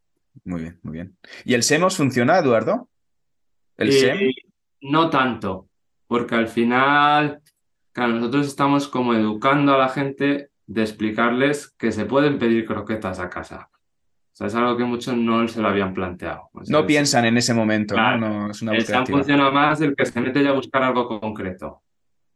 [0.44, 1.16] Muy bien, muy bien.
[1.46, 2.90] ¿Y el SEMOS funciona, Eduardo?
[3.78, 4.32] ¿El SEM?
[4.82, 5.70] No tanto,
[6.08, 7.42] porque al final,
[7.92, 13.20] claro, nosotros estamos como educando a la gente de explicarles que se pueden pedir croquetas
[13.20, 13.70] a casa.
[14.34, 16.50] O sea, es algo que muchos no se lo habían planteado.
[16.68, 18.18] no piensan en ese momento, ¿no?
[18.18, 21.08] no es una el SEM funciona más el que se mete ya a buscar algo
[21.08, 21.84] concreto.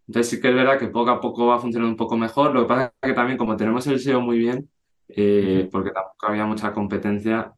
[0.07, 2.53] Entonces sí que es verdad que poco a poco va funcionando un poco mejor.
[2.53, 4.69] Lo que pasa es que también como tenemos el SEO muy bien,
[5.07, 7.51] eh, porque tampoco había mucha competencia,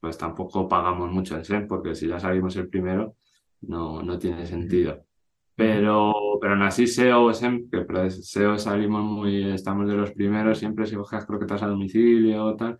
[0.00, 3.14] pues tampoco pagamos mucho en SEO, porque si ya salimos el primero,
[3.60, 5.04] no, no tiene sentido.
[5.54, 10.86] Pero, pero aún así SEO, SEM, que SEO salimos muy, estamos de los primeros, siempre
[10.86, 12.78] si coges croquetas a domicilio o tal,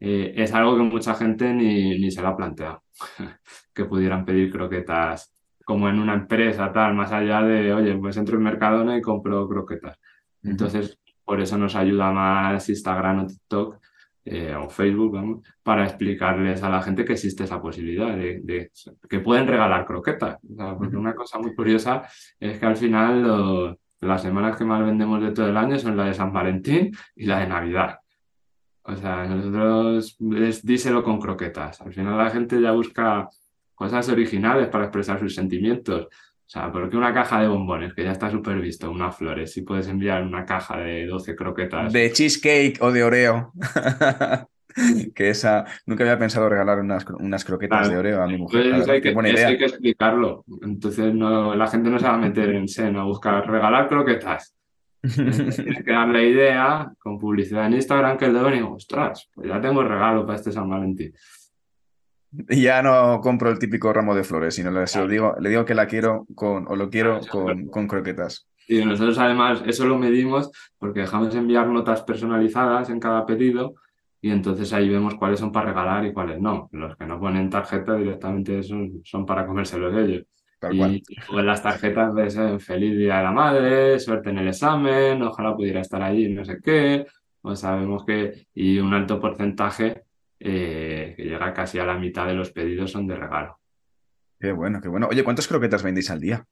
[0.00, 2.82] eh, es algo que mucha gente ni, ni se lo ha planteado,
[3.74, 5.34] que pudieran pedir croquetas
[5.68, 9.46] como en una empresa, tal, más allá de, oye, pues entro en Mercadona y compro
[9.46, 9.98] croquetas.
[10.42, 13.78] Entonces, por eso nos ayuda más Instagram o TikTok
[14.24, 18.70] eh, o Facebook, vamos, para explicarles a la gente que existe esa posibilidad de,
[19.10, 20.38] que pueden regalar croquetas.
[20.78, 22.02] porque una cosa muy curiosa
[22.40, 26.06] es que al final las semanas que más vendemos de todo el año son la
[26.06, 27.98] de San Valentín y la de Navidad.
[28.88, 30.16] O sea, nosotros
[30.62, 31.80] díselo con croquetas.
[31.82, 33.28] Al final la gente ya busca
[33.74, 36.06] cosas originales para expresar sus sentimientos.
[36.06, 39.60] O sea, porque una caja de bombones, que ya está súper visto, unas flores, si
[39.60, 41.92] puedes enviar una caja de 12 croquetas.
[41.92, 43.52] De cheesecake o de Oreo.
[45.14, 48.70] que esa, nunca había pensado regalar unas, unas croquetas de Oreo a mi mujer.
[48.70, 50.46] Pues hay, que, hay que explicarlo.
[50.62, 54.57] Entonces no, la gente no se va a meter en seno a buscar regalar croquetas.
[55.14, 59.60] Tienes que darle idea con publicidad en Instagram que el de venir, ostras, pues ya
[59.60, 61.12] tengo regalo para este San Valentín.
[62.48, 65.74] Y ya no compro el típico ramo de flores, sino le, digo, le digo que
[65.74, 68.48] la quiero con, o lo quiero con, con croquetas.
[68.66, 73.76] Y nosotros además eso lo medimos porque dejamos enviar notas personalizadas en cada pedido
[74.20, 76.68] y entonces ahí vemos cuáles son para regalar y cuáles no.
[76.72, 80.26] Los que no ponen tarjeta directamente son, son para comérselos ellos.
[80.72, 85.54] Y en las tarjetas de feliz día de la madre, suerte en el examen, ojalá
[85.54, 87.06] pudiera estar allí, no sé qué.
[87.40, 90.02] Pues sabemos que, y un alto porcentaje
[90.40, 93.58] eh, que llega casi a la mitad de los pedidos son de regalo.
[94.40, 95.08] Qué bueno, qué bueno.
[95.08, 96.44] Oye, ¿cuántas croquetas vendéis al día?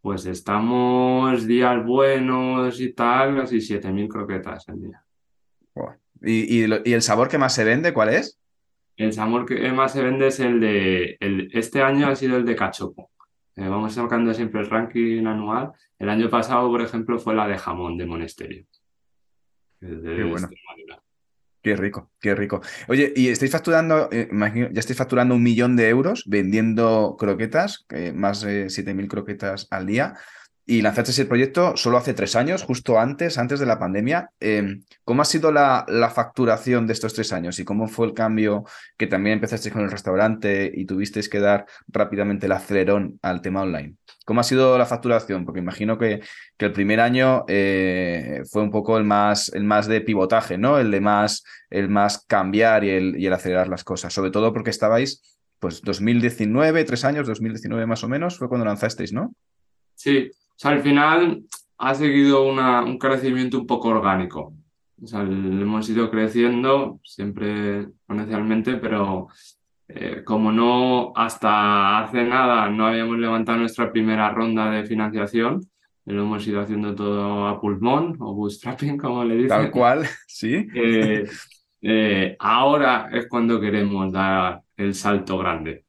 [0.00, 5.02] Pues estamos días buenos y tal, casi 7.000 croquetas al día.
[6.22, 8.38] ¿Y, el sabor que más se vende, cuál es?
[8.96, 11.16] El sabor que más se vende es el de.
[11.20, 13.10] El, este año ha sido el de cachopo.
[13.54, 15.72] Eh, vamos sacando siempre el ranking anual.
[15.98, 18.64] El año pasado, por ejemplo, fue la de jamón de Monasterio.
[19.80, 20.48] Qué bueno.
[21.62, 22.60] Qué rico, qué rico.
[22.86, 27.86] Oye, y estáis facturando, eh, imagino, ya estáis facturando un millón de euros vendiendo croquetas,
[28.14, 30.14] más de 7.000 croquetas al día
[30.68, 34.30] y lanzaste ese proyecto solo hace tres años, justo antes, antes de la pandemia.
[34.40, 38.64] Em, ¿Cómo ha sido la, facturación de estos tres años y cómo fue el cambio
[38.96, 43.62] que también empezaste con el restaurante y tuvisteis que dar rápidamente el acelerón al tema
[43.62, 43.94] online?
[44.24, 45.44] ¿Cómo ha sido la facturación?
[45.44, 46.20] Porque imagino que,
[46.56, 50.80] que el primer año eh, fue un poco el más, el más de pivotaje, ¿no?
[50.80, 54.52] El de más, el más cambiar y el, y el acelerar las cosas, sobre todo
[54.52, 59.32] porque estabais, pues 2019, tres años, 2019 más o menos, fue cuando lanzasteis, ¿no?
[59.94, 61.44] Sí, o sea, al final
[61.78, 64.54] ha seguido una, un crecimiento un poco orgánico.
[65.02, 69.28] O sea, hemos ido creciendo siempre exponencialmente, pero
[69.88, 75.60] eh, como no hasta hace nada no habíamos levantado nuestra primera ronda de financiación,
[76.06, 79.48] lo hemos ido haciendo todo a pulmón o bootstrapping, como le dicen.
[79.48, 80.66] Tal cual, sí.
[80.74, 81.28] Eh,
[81.82, 85.84] eh, ahora es cuando queremos dar el salto grande,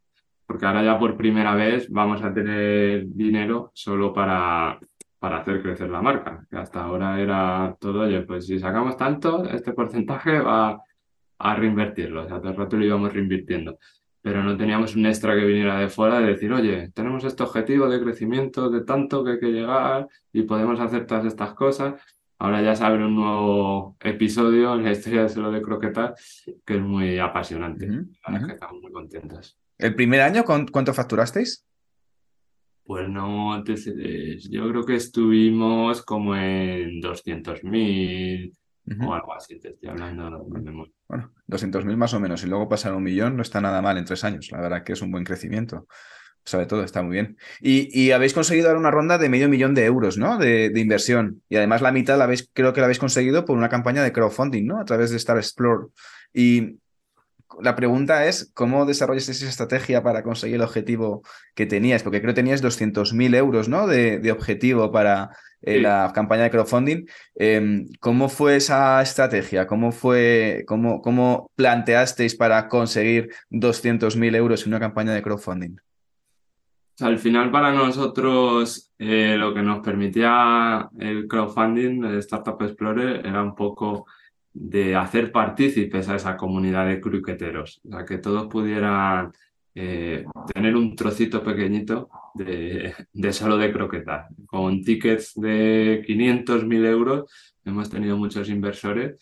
[0.47, 4.79] porque ahora ya por primera vez vamos a tener dinero solo para,
[5.19, 9.43] para hacer crecer la marca, que hasta ahora era todo, oye, pues si sacamos tanto,
[9.45, 10.81] este porcentaje va
[11.39, 13.77] a reinvertirlo, o sea, todo el rato lo íbamos reinvirtiendo
[14.27, 17.87] pero no teníamos un extra que viniera de fuera de decir, oye, tenemos este objetivo
[17.87, 21.93] de crecimiento de tanto que hay que llegar y podemos hacer todas estas cosas.
[22.37, 26.75] Ahora ya se abre un nuevo episodio en la historia de Solo de Croquetas que
[26.75, 27.87] es muy apasionante.
[27.87, 29.57] que estamos muy contentos.
[29.77, 31.65] ¿El primer año cuánto facturasteis?
[32.87, 38.53] Pues no, yo creo que estuvimos como en 200.000,
[39.05, 40.71] o algo así, te estoy hablando de
[41.09, 43.97] Bueno, 200.000 más o menos, y luego pasar a un millón no está nada mal
[43.97, 45.85] en tres años, la verdad que es un buen crecimiento.
[46.45, 47.35] Sobre todo, está muy bien.
[47.59, 50.37] Y, habéis conseguido dar una ronda de medio millón de euros, ¿no?
[50.37, 51.41] De, inversión.
[51.49, 54.13] Y además la mitad la habéis, creo que la habéis conseguido por una campaña de
[54.13, 54.79] crowdfunding, ¿no?
[54.79, 55.87] A través de Star Explore.
[56.33, 56.77] Y
[57.61, 61.23] la pregunta es, ¿cómo desarrollas esa estrategia para conseguir el objetivo
[61.55, 62.03] que tenías?
[62.03, 63.87] Porque creo que tenías 200.000 euros, ¿no?
[63.87, 67.05] De, objetivo para eh, la campaña de crowdfunding.
[67.35, 69.67] Em, ¿Cómo fue esa estrategia?
[69.67, 75.77] ¿Cómo fue, cómo, cómo planteasteis para conseguir 200.000 euros en una campaña de crowdfunding?
[76.99, 83.43] Al final para nosotros eh, lo que nos permitía el crowdfunding de Startup Explorer era
[83.43, 84.07] un poco
[84.59, 89.31] de hacer partícipes a esa comunidad de cruqueteros, o sea, que todos pudieran
[89.75, 94.27] eh, tener un trocito pequeñito de, de, solo de croquetas.
[94.47, 99.15] Con tickets de 500, 1000 euros hemos tenido muchos inversores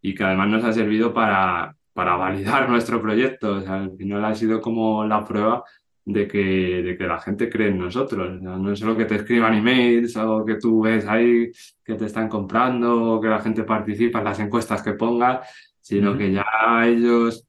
[0.00, 3.56] y que además nos ha servido para, para validar nuestro proyecto.
[3.56, 5.64] O sea, al ha sido como la prueba
[6.04, 8.40] de que, de que la gente cree en nosotros.
[8.40, 11.50] No es solo que te escriban emails o que tú ves ahí
[11.84, 15.48] que te están comprando o que la gente participa en las encuestas que pongas,
[15.80, 16.44] sino que ya
[16.84, 17.46] ellos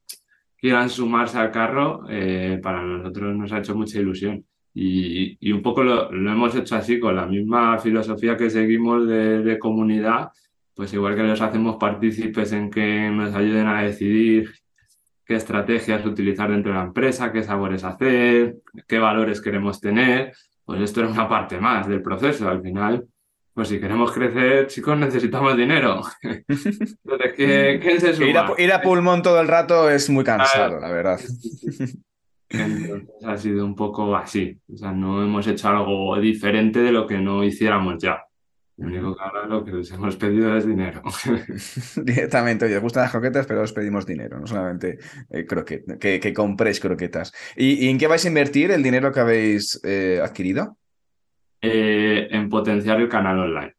[0.57, 4.43] quieran sumarse al carro, eh, para nosotros nos ha hecho mucha ilusión.
[4.73, 9.07] Y, y un poco lo, lo, hemos hecho así, con la misma filosofía que seguimos
[9.07, 10.29] de, de comunidad,
[10.73, 14.51] pues igual que los hacemos partícipes en que nos ayuden a decidir
[15.25, 18.57] qué estrategias utilizar dentro de la empresa, qué sabores hacer,
[18.87, 20.33] qué valores queremos tener.
[20.63, 22.47] Pues esto era una parte más del proceso.
[22.47, 23.05] Al final,
[23.53, 26.01] pues si queremos crecer, chicos, necesitamos dinero.
[26.21, 30.91] Entonces, ¿qué, se Ir a, ir a, pulmón todo el rato es muy cansado, la
[30.91, 31.19] verdad.
[32.49, 34.59] Entonces ha sido un poco así.
[34.71, 38.23] O sea, no hemos hecho algo diferente de lo que no hiciéramos ya.
[38.77, 41.01] Lo único que ahora lo que les hemos pedido es dinero.
[42.03, 46.79] Directamente, oye, os gustan las croquetas, pero os pedimos dinero, no solamente eh, que, compréis
[46.79, 47.33] croquetas.
[47.55, 50.77] ¿Y, en qué vais a invertir el dinero que habéis eh, adquirido?
[51.61, 53.75] Eh, en potenciar el canal online.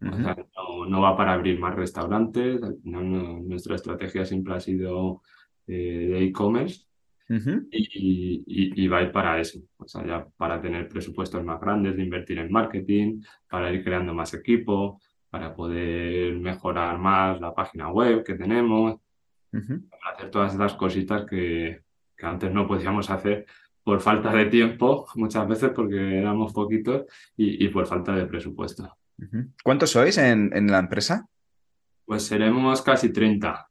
[0.00, 2.60] no, va para abrir más restaurantes.
[2.84, 5.22] nuestra estrategia siempre ha sido
[5.66, 6.87] de e-commerce
[7.28, 12.02] y, va a ir para eso, o sea, ya para tener presupuestos más grandes, de
[12.02, 18.24] invertir en marketing, para ir creando más equipo, para poder mejorar más la página web
[18.24, 18.98] que tenemos,
[19.50, 21.82] para hacer todas estas cositas que,
[22.16, 23.46] que antes no podíamos hacer
[23.82, 28.96] por falta de tiempo, muchas veces porque éramos poquitos y, por falta de presupuesto.
[29.64, 31.26] ¿Cuántos sois en, en, la empresa?
[32.04, 33.67] Pues seremos casi 30.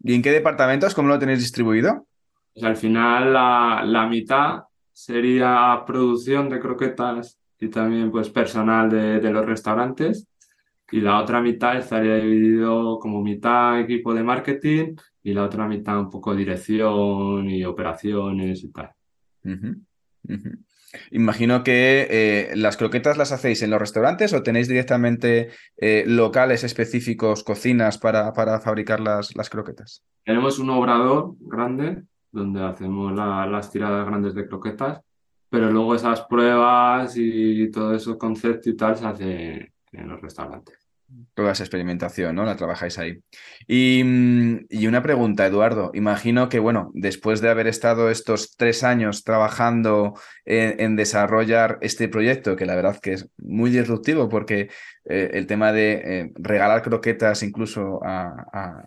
[0.00, 0.94] ¿Y en qué departamentos?
[0.94, 2.06] ¿Cómo lo tenéis distribuido?
[2.54, 9.20] Pues al final la, la, mitad sería producción de croquetas y también pues personal de,
[9.20, 10.26] de, los restaurantes
[10.90, 15.98] y la otra mitad estaría dividido como mitad equipo de marketing y la otra mitad
[15.98, 18.90] un poco dirección y operaciones y tal.
[21.10, 26.64] Imagino que eh, las croquetas las hacéis en los restaurantes o tenéis directamente eh, locales
[26.64, 30.02] específicos, cocinas para, para fabricar las, las, croquetas.
[30.24, 35.00] Tenemos un obrador grande donde hacemos las tiradas grandes de croquetas,
[35.50, 40.87] pero luego esas pruebas y todo eso concepto y tal se hace en los restaurantes
[41.34, 42.44] toda esa experimentación, ¿no?
[42.44, 43.22] La trabajáis ahí.
[43.66, 45.90] Y, mm, y, una pregunta, Eduardo.
[45.94, 52.56] Imagino que, bueno, después de haber estado estos tres años trabajando en, desarrollar este proyecto,
[52.56, 54.68] que la verdad que es muy disruptivo porque
[55.04, 58.84] eh, el tema de eh, regalar croquetas incluso a,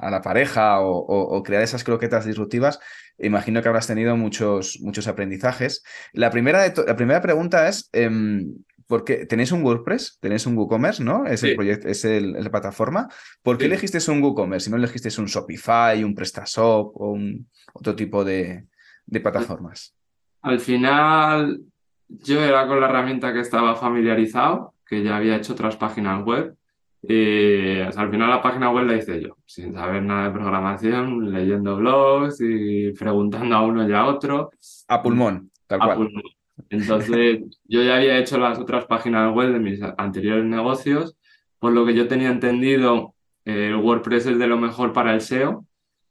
[0.00, 2.78] a, la pareja o, crear esas croquetas disruptivas,
[3.18, 5.82] imagino que habrás tenido muchos, muchos aprendizajes.
[6.12, 7.88] La primera, la primera pregunta es...
[7.92, 8.54] Em,
[8.86, 11.26] porque tenéis un WordPress, tenéis un WooCommerce, ¿no?
[11.26, 13.08] Es el proyecto, es el, la plataforma.
[13.42, 17.96] ¿Por qué elegiste un WooCommerce si no elegiste un Shopify, un PrestaShop o un otro
[17.96, 18.66] tipo de,
[19.22, 19.94] plataformas?
[20.42, 21.60] Al final,
[22.08, 26.54] yo era con la herramienta que estaba familiarizado, que ya había hecho otras páginas web.
[27.02, 31.76] Y al final la página web la hice yo, sin saber nada de programación, leyendo
[31.76, 34.50] blogs y preguntando a uno y a otro.
[34.88, 36.10] A pulmón, tal cual.
[36.70, 41.16] Entonces, yo ya había hecho las otras páginas web de mis anteriores negocios,
[41.58, 45.66] por lo que yo tenía entendido, el WordPress es de lo mejor para el SEO.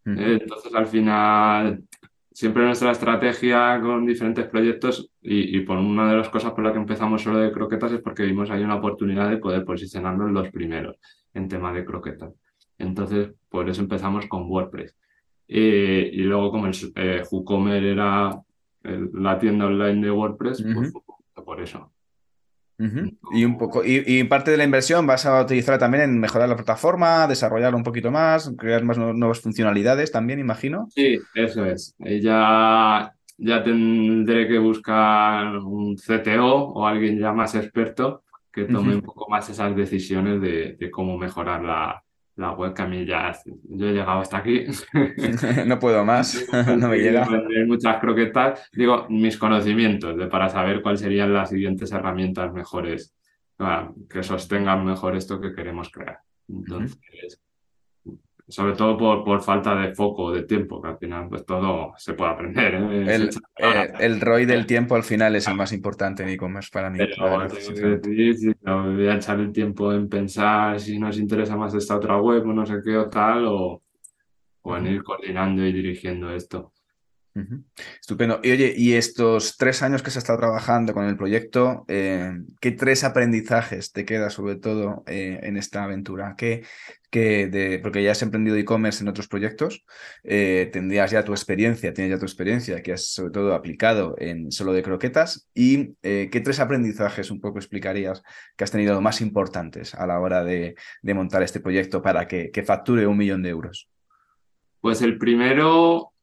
[0.06, 1.84] Entonces, al final,
[2.32, 6.80] siempre nuestra estrategia con diferentes proyectos y, por una de las cosas por las que
[6.80, 10.98] empezamos solo de croquetas es porque vimos ahí una oportunidad de poder posicionarnos los primeros
[11.34, 12.34] en tema de croquetas.
[12.78, 14.96] Entonces, por eso empezamos con WordPress.
[15.48, 18.32] Eh, y luego, como el eh, WooCommerce era
[19.14, 20.94] la tienda online de WordPress, pues
[21.44, 21.92] por eso.
[23.32, 26.58] Y un poco, y, parte de la inversión vas a utilizar también en mejorar la
[26.58, 30.88] plataforma, desarrollar un poquito más, crear más nuevas funcionalidades también, imagino.
[30.90, 31.96] Sí, eso es.
[32.00, 39.02] Ya, ya tendré que buscar un CTO o alguien ya más experto que tome un
[39.02, 42.05] poco más esas decisiones de cómo mejorar la,
[42.38, 44.66] la webcam y ya, yo he llegado hasta aquí.
[45.66, 46.46] no puedo más,
[46.78, 47.28] no me llega.
[47.66, 53.16] muchas croquetas, digo, mis conocimientos de, para saber cuáles serían las siguientes herramientas mejores,
[54.10, 56.20] que sostengan mejor esto que queremos crear.
[56.50, 57.00] Entonces,
[58.48, 62.14] sobre todo por, por falta de foco, de tiempo, que al final pues todo se
[62.14, 62.76] puede aprender.
[62.76, 63.16] ¿eh?
[63.16, 66.90] El, eh, el, ROI del tiempo al final es el más importante en e-commerce para
[66.92, 67.00] mí.
[68.62, 72.54] voy a echar el tiempo en pensar si nos interesa más esta otra web o
[72.54, 73.82] no sé qué o tal, o,
[74.62, 76.72] o en ir coordinando y dirigiendo esto.
[78.00, 78.40] Estupendo.
[78.44, 82.32] Y oye, y estos tres años que se ha estado trabajando con el proyecto, eh,
[82.62, 86.36] ¿qué tres aprendizajes te queda sobre todo eh, en esta aventura?
[86.38, 86.64] ¿Qué,
[87.12, 89.86] de, porque ya has emprendido e-commerce en otros proyectos,
[90.24, 94.52] eh, tendrías ya tu experiencia, tienes ya tu experiencia que has sobre todo aplicado en
[94.52, 95.50] solo de croquetas.
[95.54, 98.22] ¿Y qué tres aprendizajes un poco explicarías
[98.58, 103.08] que has tenido más importantes a la hora de, montar este proyecto para que facture
[103.08, 103.90] un millón de euros?
[104.82, 106.15] Pues el primero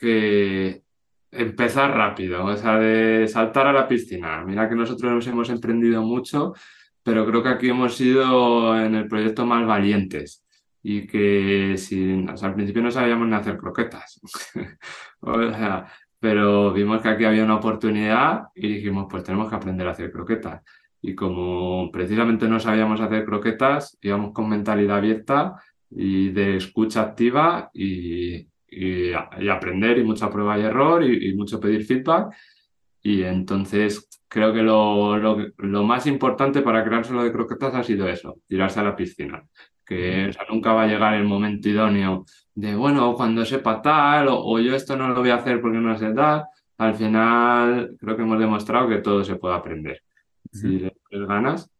[0.00, 0.82] que
[1.30, 4.44] empezar rápido, o sea, de saltar a la piscina.
[4.44, 6.54] Mira que nosotros nos hemos emprendido mucho,
[7.02, 10.44] pero creo que aquí hemos sido en el proyecto más valientes
[10.82, 14.20] y que si, al principio no sabíamos ni hacer croquetas.
[15.20, 15.86] o sea,
[16.18, 20.10] pero vimos que aquí había una oportunidad y dijimos, pues tenemos que aprender a hacer
[20.10, 20.62] croquetas.
[21.02, 25.54] Y como precisamente no sabíamos hacer croquetas, íbamos con mentalidad abierta
[25.90, 31.84] y de escucha activa y, y, aprender y mucha prueba y error y, mucho pedir
[31.84, 32.34] feedback.
[33.02, 38.08] Y entonces creo que lo, lo, más importante para crear solo de croquetas ha sido
[38.08, 39.42] eso, tirarse a la piscina.
[39.84, 44.74] Que nunca va a llegar el momento idóneo de, bueno, cuando sepa tal, o, yo
[44.74, 46.44] esto no lo voy a hacer porque no sé tal.
[46.78, 50.02] Al final creo que hemos demostrado que todo se puede aprender.
[50.52, 51.70] Si le ganas.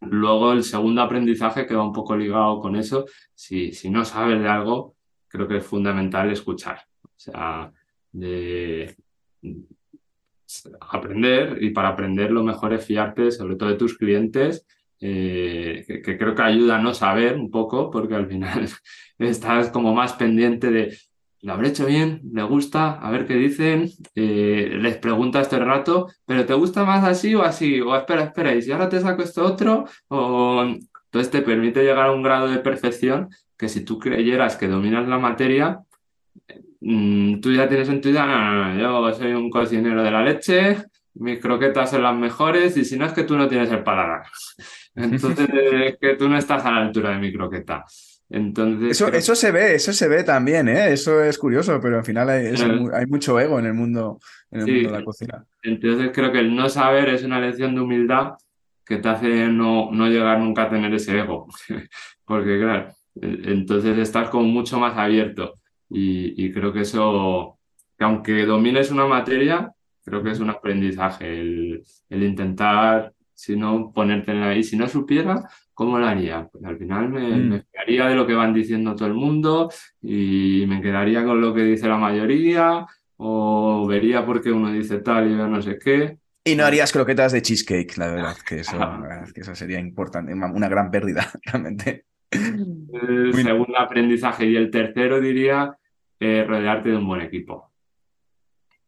[0.00, 3.04] Luego el segundo aprendizaje que va un poco ligado con eso,
[3.34, 4.94] si, si no sabes de algo,
[5.28, 6.80] creo que es fundamental escuchar.
[7.02, 7.72] O sea,
[8.12, 8.96] de
[10.80, 14.66] aprender y para aprender lo mejor es fiarte sobre todo de tus clientes,
[15.00, 18.68] eh, que, creo que ayuda a no saber un poco porque al final
[19.18, 20.98] estás como más pendiente de
[21.40, 26.08] lo habré hecho bien, le gusta, a ver qué dicen, eh, les pregunta este rato,
[26.26, 27.80] pero ¿te gusta más así o así?
[27.80, 32.12] O espera, espera, y si ahora te saco esto otro, entonces te permite llegar a
[32.12, 35.80] un grado de perfección que si tú creyeras que dominas la materia,
[36.80, 40.10] mm, tú ya tienes en tu idea, no, no, no, yo soy un cocinero de
[40.10, 40.76] la leche,
[41.14, 44.22] mis croquetas son las mejores y si no es que tú no tienes el paladar.
[44.94, 47.84] Entonces es que tú no estás a la altura de mi croqueta.
[48.30, 50.92] Entonces, eso, eso se ve, eso se ve también, ¿eh?
[50.92, 52.52] eso es curioso, pero al final hay,
[52.92, 55.44] hay mucho ego en el mundo, en el mundo de la cocina.
[55.62, 58.34] Entonces creo que el no saber es una lección de humildad
[58.84, 61.46] que te hace no, no llegar nunca a tener ese ego.
[62.24, 62.92] Porque claro,
[63.22, 65.54] entonces estás como mucho más abierto
[65.90, 67.58] y, creo que eso,
[67.96, 69.72] que aunque domines una materia,
[70.04, 74.62] creo que es un aprendizaje el, intentar, si no, ponerte en ahí.
[74.62, 76.46] Si no supiera, ¿cómo lo haría?
[76.50, 77.48] Pues al final me, mm.
[77.48, 79.70] me quedaría de lo que van diciendo todo el mundo
[80.02, 84.98] y me quedaría con lo que dice la mayoría o vería por qué uno dice
[84.98, 86.18] tal y yo no sé qué.
[86.44, 89.78] Y no harías croquetas de cheesecake, la verdad, que eso, la verdad, que eso sería
[89.78, 92.06] importante, una gran pérdida, realmente.
[92.30, 95.76] El segundo aprendizaje y el tercero diría
[96.20, 97.72] eh, rodearte de un buen equipo.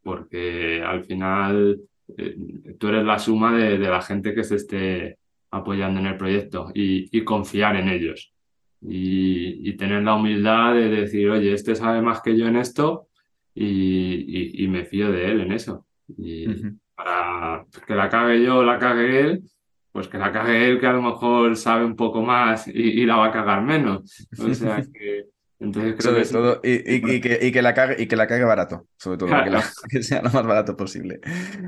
[0.03, 1.79] Porque al final
[2.17, 2.35] eh,
[2.77, 5.17] tú eres la suma de, la gente que se esté
[5.51, 8.33] apoyando en el proyecto y, confiar en ellos.
[8.81, 13.07] Y, tener la humildad de decir, oye, este sabe más que yo en esto
[13.53, 15.85] y, me fío de él en eso.
[16.17, 16.47] Y
[16.95, 19.43] para que la cague yo o la cague él,
[19.91, 23.17] pues que la cague él que a lo mejor sabe un poco más y, la
[23.17, 24.27] va a cagar menos.
[24.39, 25.25] O sea que...
[25.59, 28.87] Entonces creo sobre todo, y, que, y, que, la cague, y que la cague barato,
[28.97, 29.29] sobre todo,
[29.89, 31.19] que, sea lo más barato posible.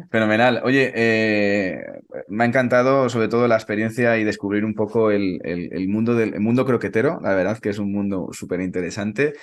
[0.10, 0.62] Fenomenal.
[0.64, 1.78] Oye, eh,
[2.28, 6.40] me ha encantado sobre todo la experiencia y descubrir un poco el, el, mundo del
[6.40, 9.34] mundo croquetero, la verdad que es un mundo súper interesante.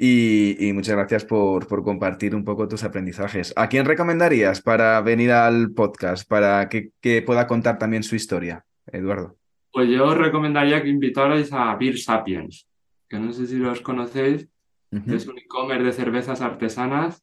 [0.00, 3.52] Y, muchas gracias por, por, compartir un poco tus aprendizajes.
[3.56, 6.92] ¿A quién recomendarías para venir al podcast, para que,
[7.26, 9.36] pueda contar también su historia, Eduardo?
[9.72, 12.68] Pues yo os recomendaría que invitarais a Beer Sapiens,
[13.08, 14.48] que no sé si los conocéis,
[14.92, 17.22] es un e-commerce de cervezas artesanas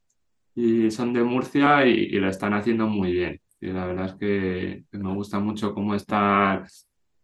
[0.54, 3.40] y son de Murcia y, lo están haciendo muy bien.
[3.62, 6.66] Y la verdad es que, que me gusta mucho cómo están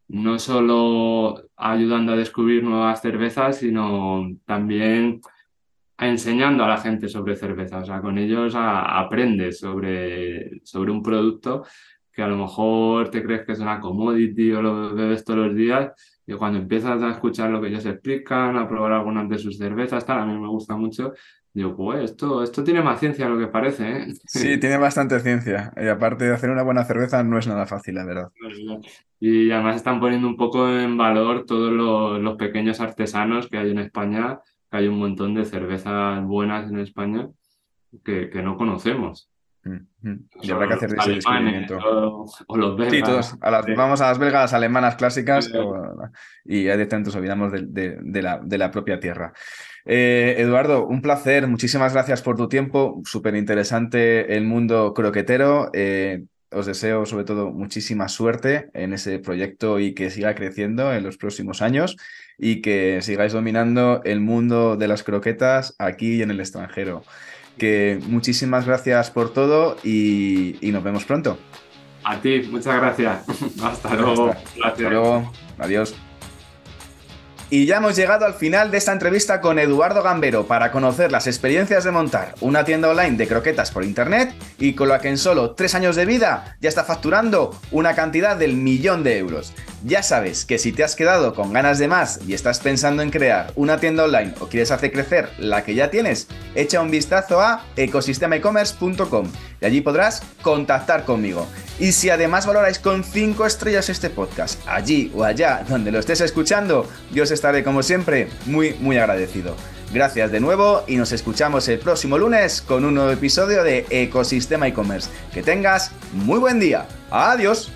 [0.08, 5.22] no solo ayudando a descubrir nuevas cervezas, sino también
[6.08, 7.80] enseñando a la gente sobre cerveza.
[7.80, 11.64] O sea, con ellos aprendes sobre, sobre un producto
[12.12, 15.56] que a lo mejor te crees que es una commodity o lo bebes todos los
[15.56, 15.92] días
[16.26, 20.06] y cuando empiezas a escuchar lo que ellos explican, a probar algunas de sus cervezas,
[20.06, 21.14] tal, a mí me gusta mucho,
[21.54, 23.90] digo, pues esto, esto tiene más ciencia de lo que parece.
[23.90, 24.08] ¿eh?
[24.26, 25.74] Sí, tiene bastante ciencia.
[25.76, 28.30] Y aparte de hacer una buena cerveza no es nada fácil, la verdad.
[29.20, 33.72] Y además están poniendo un poco en valor todos los, los pequeños artesanos que hay
[33.72, 34.40] en España
[34.72, 37.30] hay un montón de cervezas buenas en España
[38.04, 39.32] que, que no conocemos.
[40.42, 41.78] Y habrá que hacer ese descubrimiento.
[42.48, 42.96] O, los belgas.
[42.96, 43.40] Sí, todos.
[43.78, 45.52] Vamos a las belgas alemanas clásicas
[46.46, 49.34] y ya directamente nos olvidamos de, de, la, de, la, propia tierra.
[49.86, 51.48] Eh, Eduardo, un placer.
[51.48, 53.02] Muchísimas gracias por tu tiempo.
[53.06, 55.70] Súper interesante el mundo croquetero.
[55.74, 61.04] Eh, os deseo sobre todo muchísima suerte en ese proyecto y que siga creciendo en
[61.04, 61.98] los próximos años
[62.38, 67.04] y que sigáis dominando el mundo de las croquetas aquí y en el extranjero.
[67.58, 71.38] Que muchísimas gracias por todo y, nos vemos pronto.
[72.04, 73.26] A ti, muchas gracias.
[73.64, 74.36] Hasta luego.
[74.64, 75.32] Hasta luego.
[75.60, 75.96] Adiós.
[77.54, 81.28] Y ya hemos llegado al final de esta entrevista con Eduardo Gambero para conocer las
[81.28, 85.18] experiencias de montar una tienda online de croquetas por internet y con la que en
[85.18, 89.52] solo tres años de vida ya está facturando una cantidad del millón de euros.
[89.84, 93.10] Ya sabes que si te has quedado con ganas de más y estás pensando en
[93.10, 97.42] crear una tienda online o quieres hacer crecer la que ya tienes, echa un vistazo
[97.42, 99.28] a ecosistemaecommerce.com
[99.60, 101.48] y allí podrás contactar conmigo.
[101.80, 106.22] Y si además valoráis con 5 estrellas este podcast, allí o allá donde lo estés
[106.22, 109.56] escuchando, yo os estaré como siempre muy muy agradecido.
[109.92, 114.68] Gracias de nuevo y nos escuchamos el próximo lunes con un nuevo episodio de Ecosistema
[114.68, 115.10] e-commerce.
[115.34, 116.86] Que tengas muy buen día.
[117.10, 117.72] Adiós.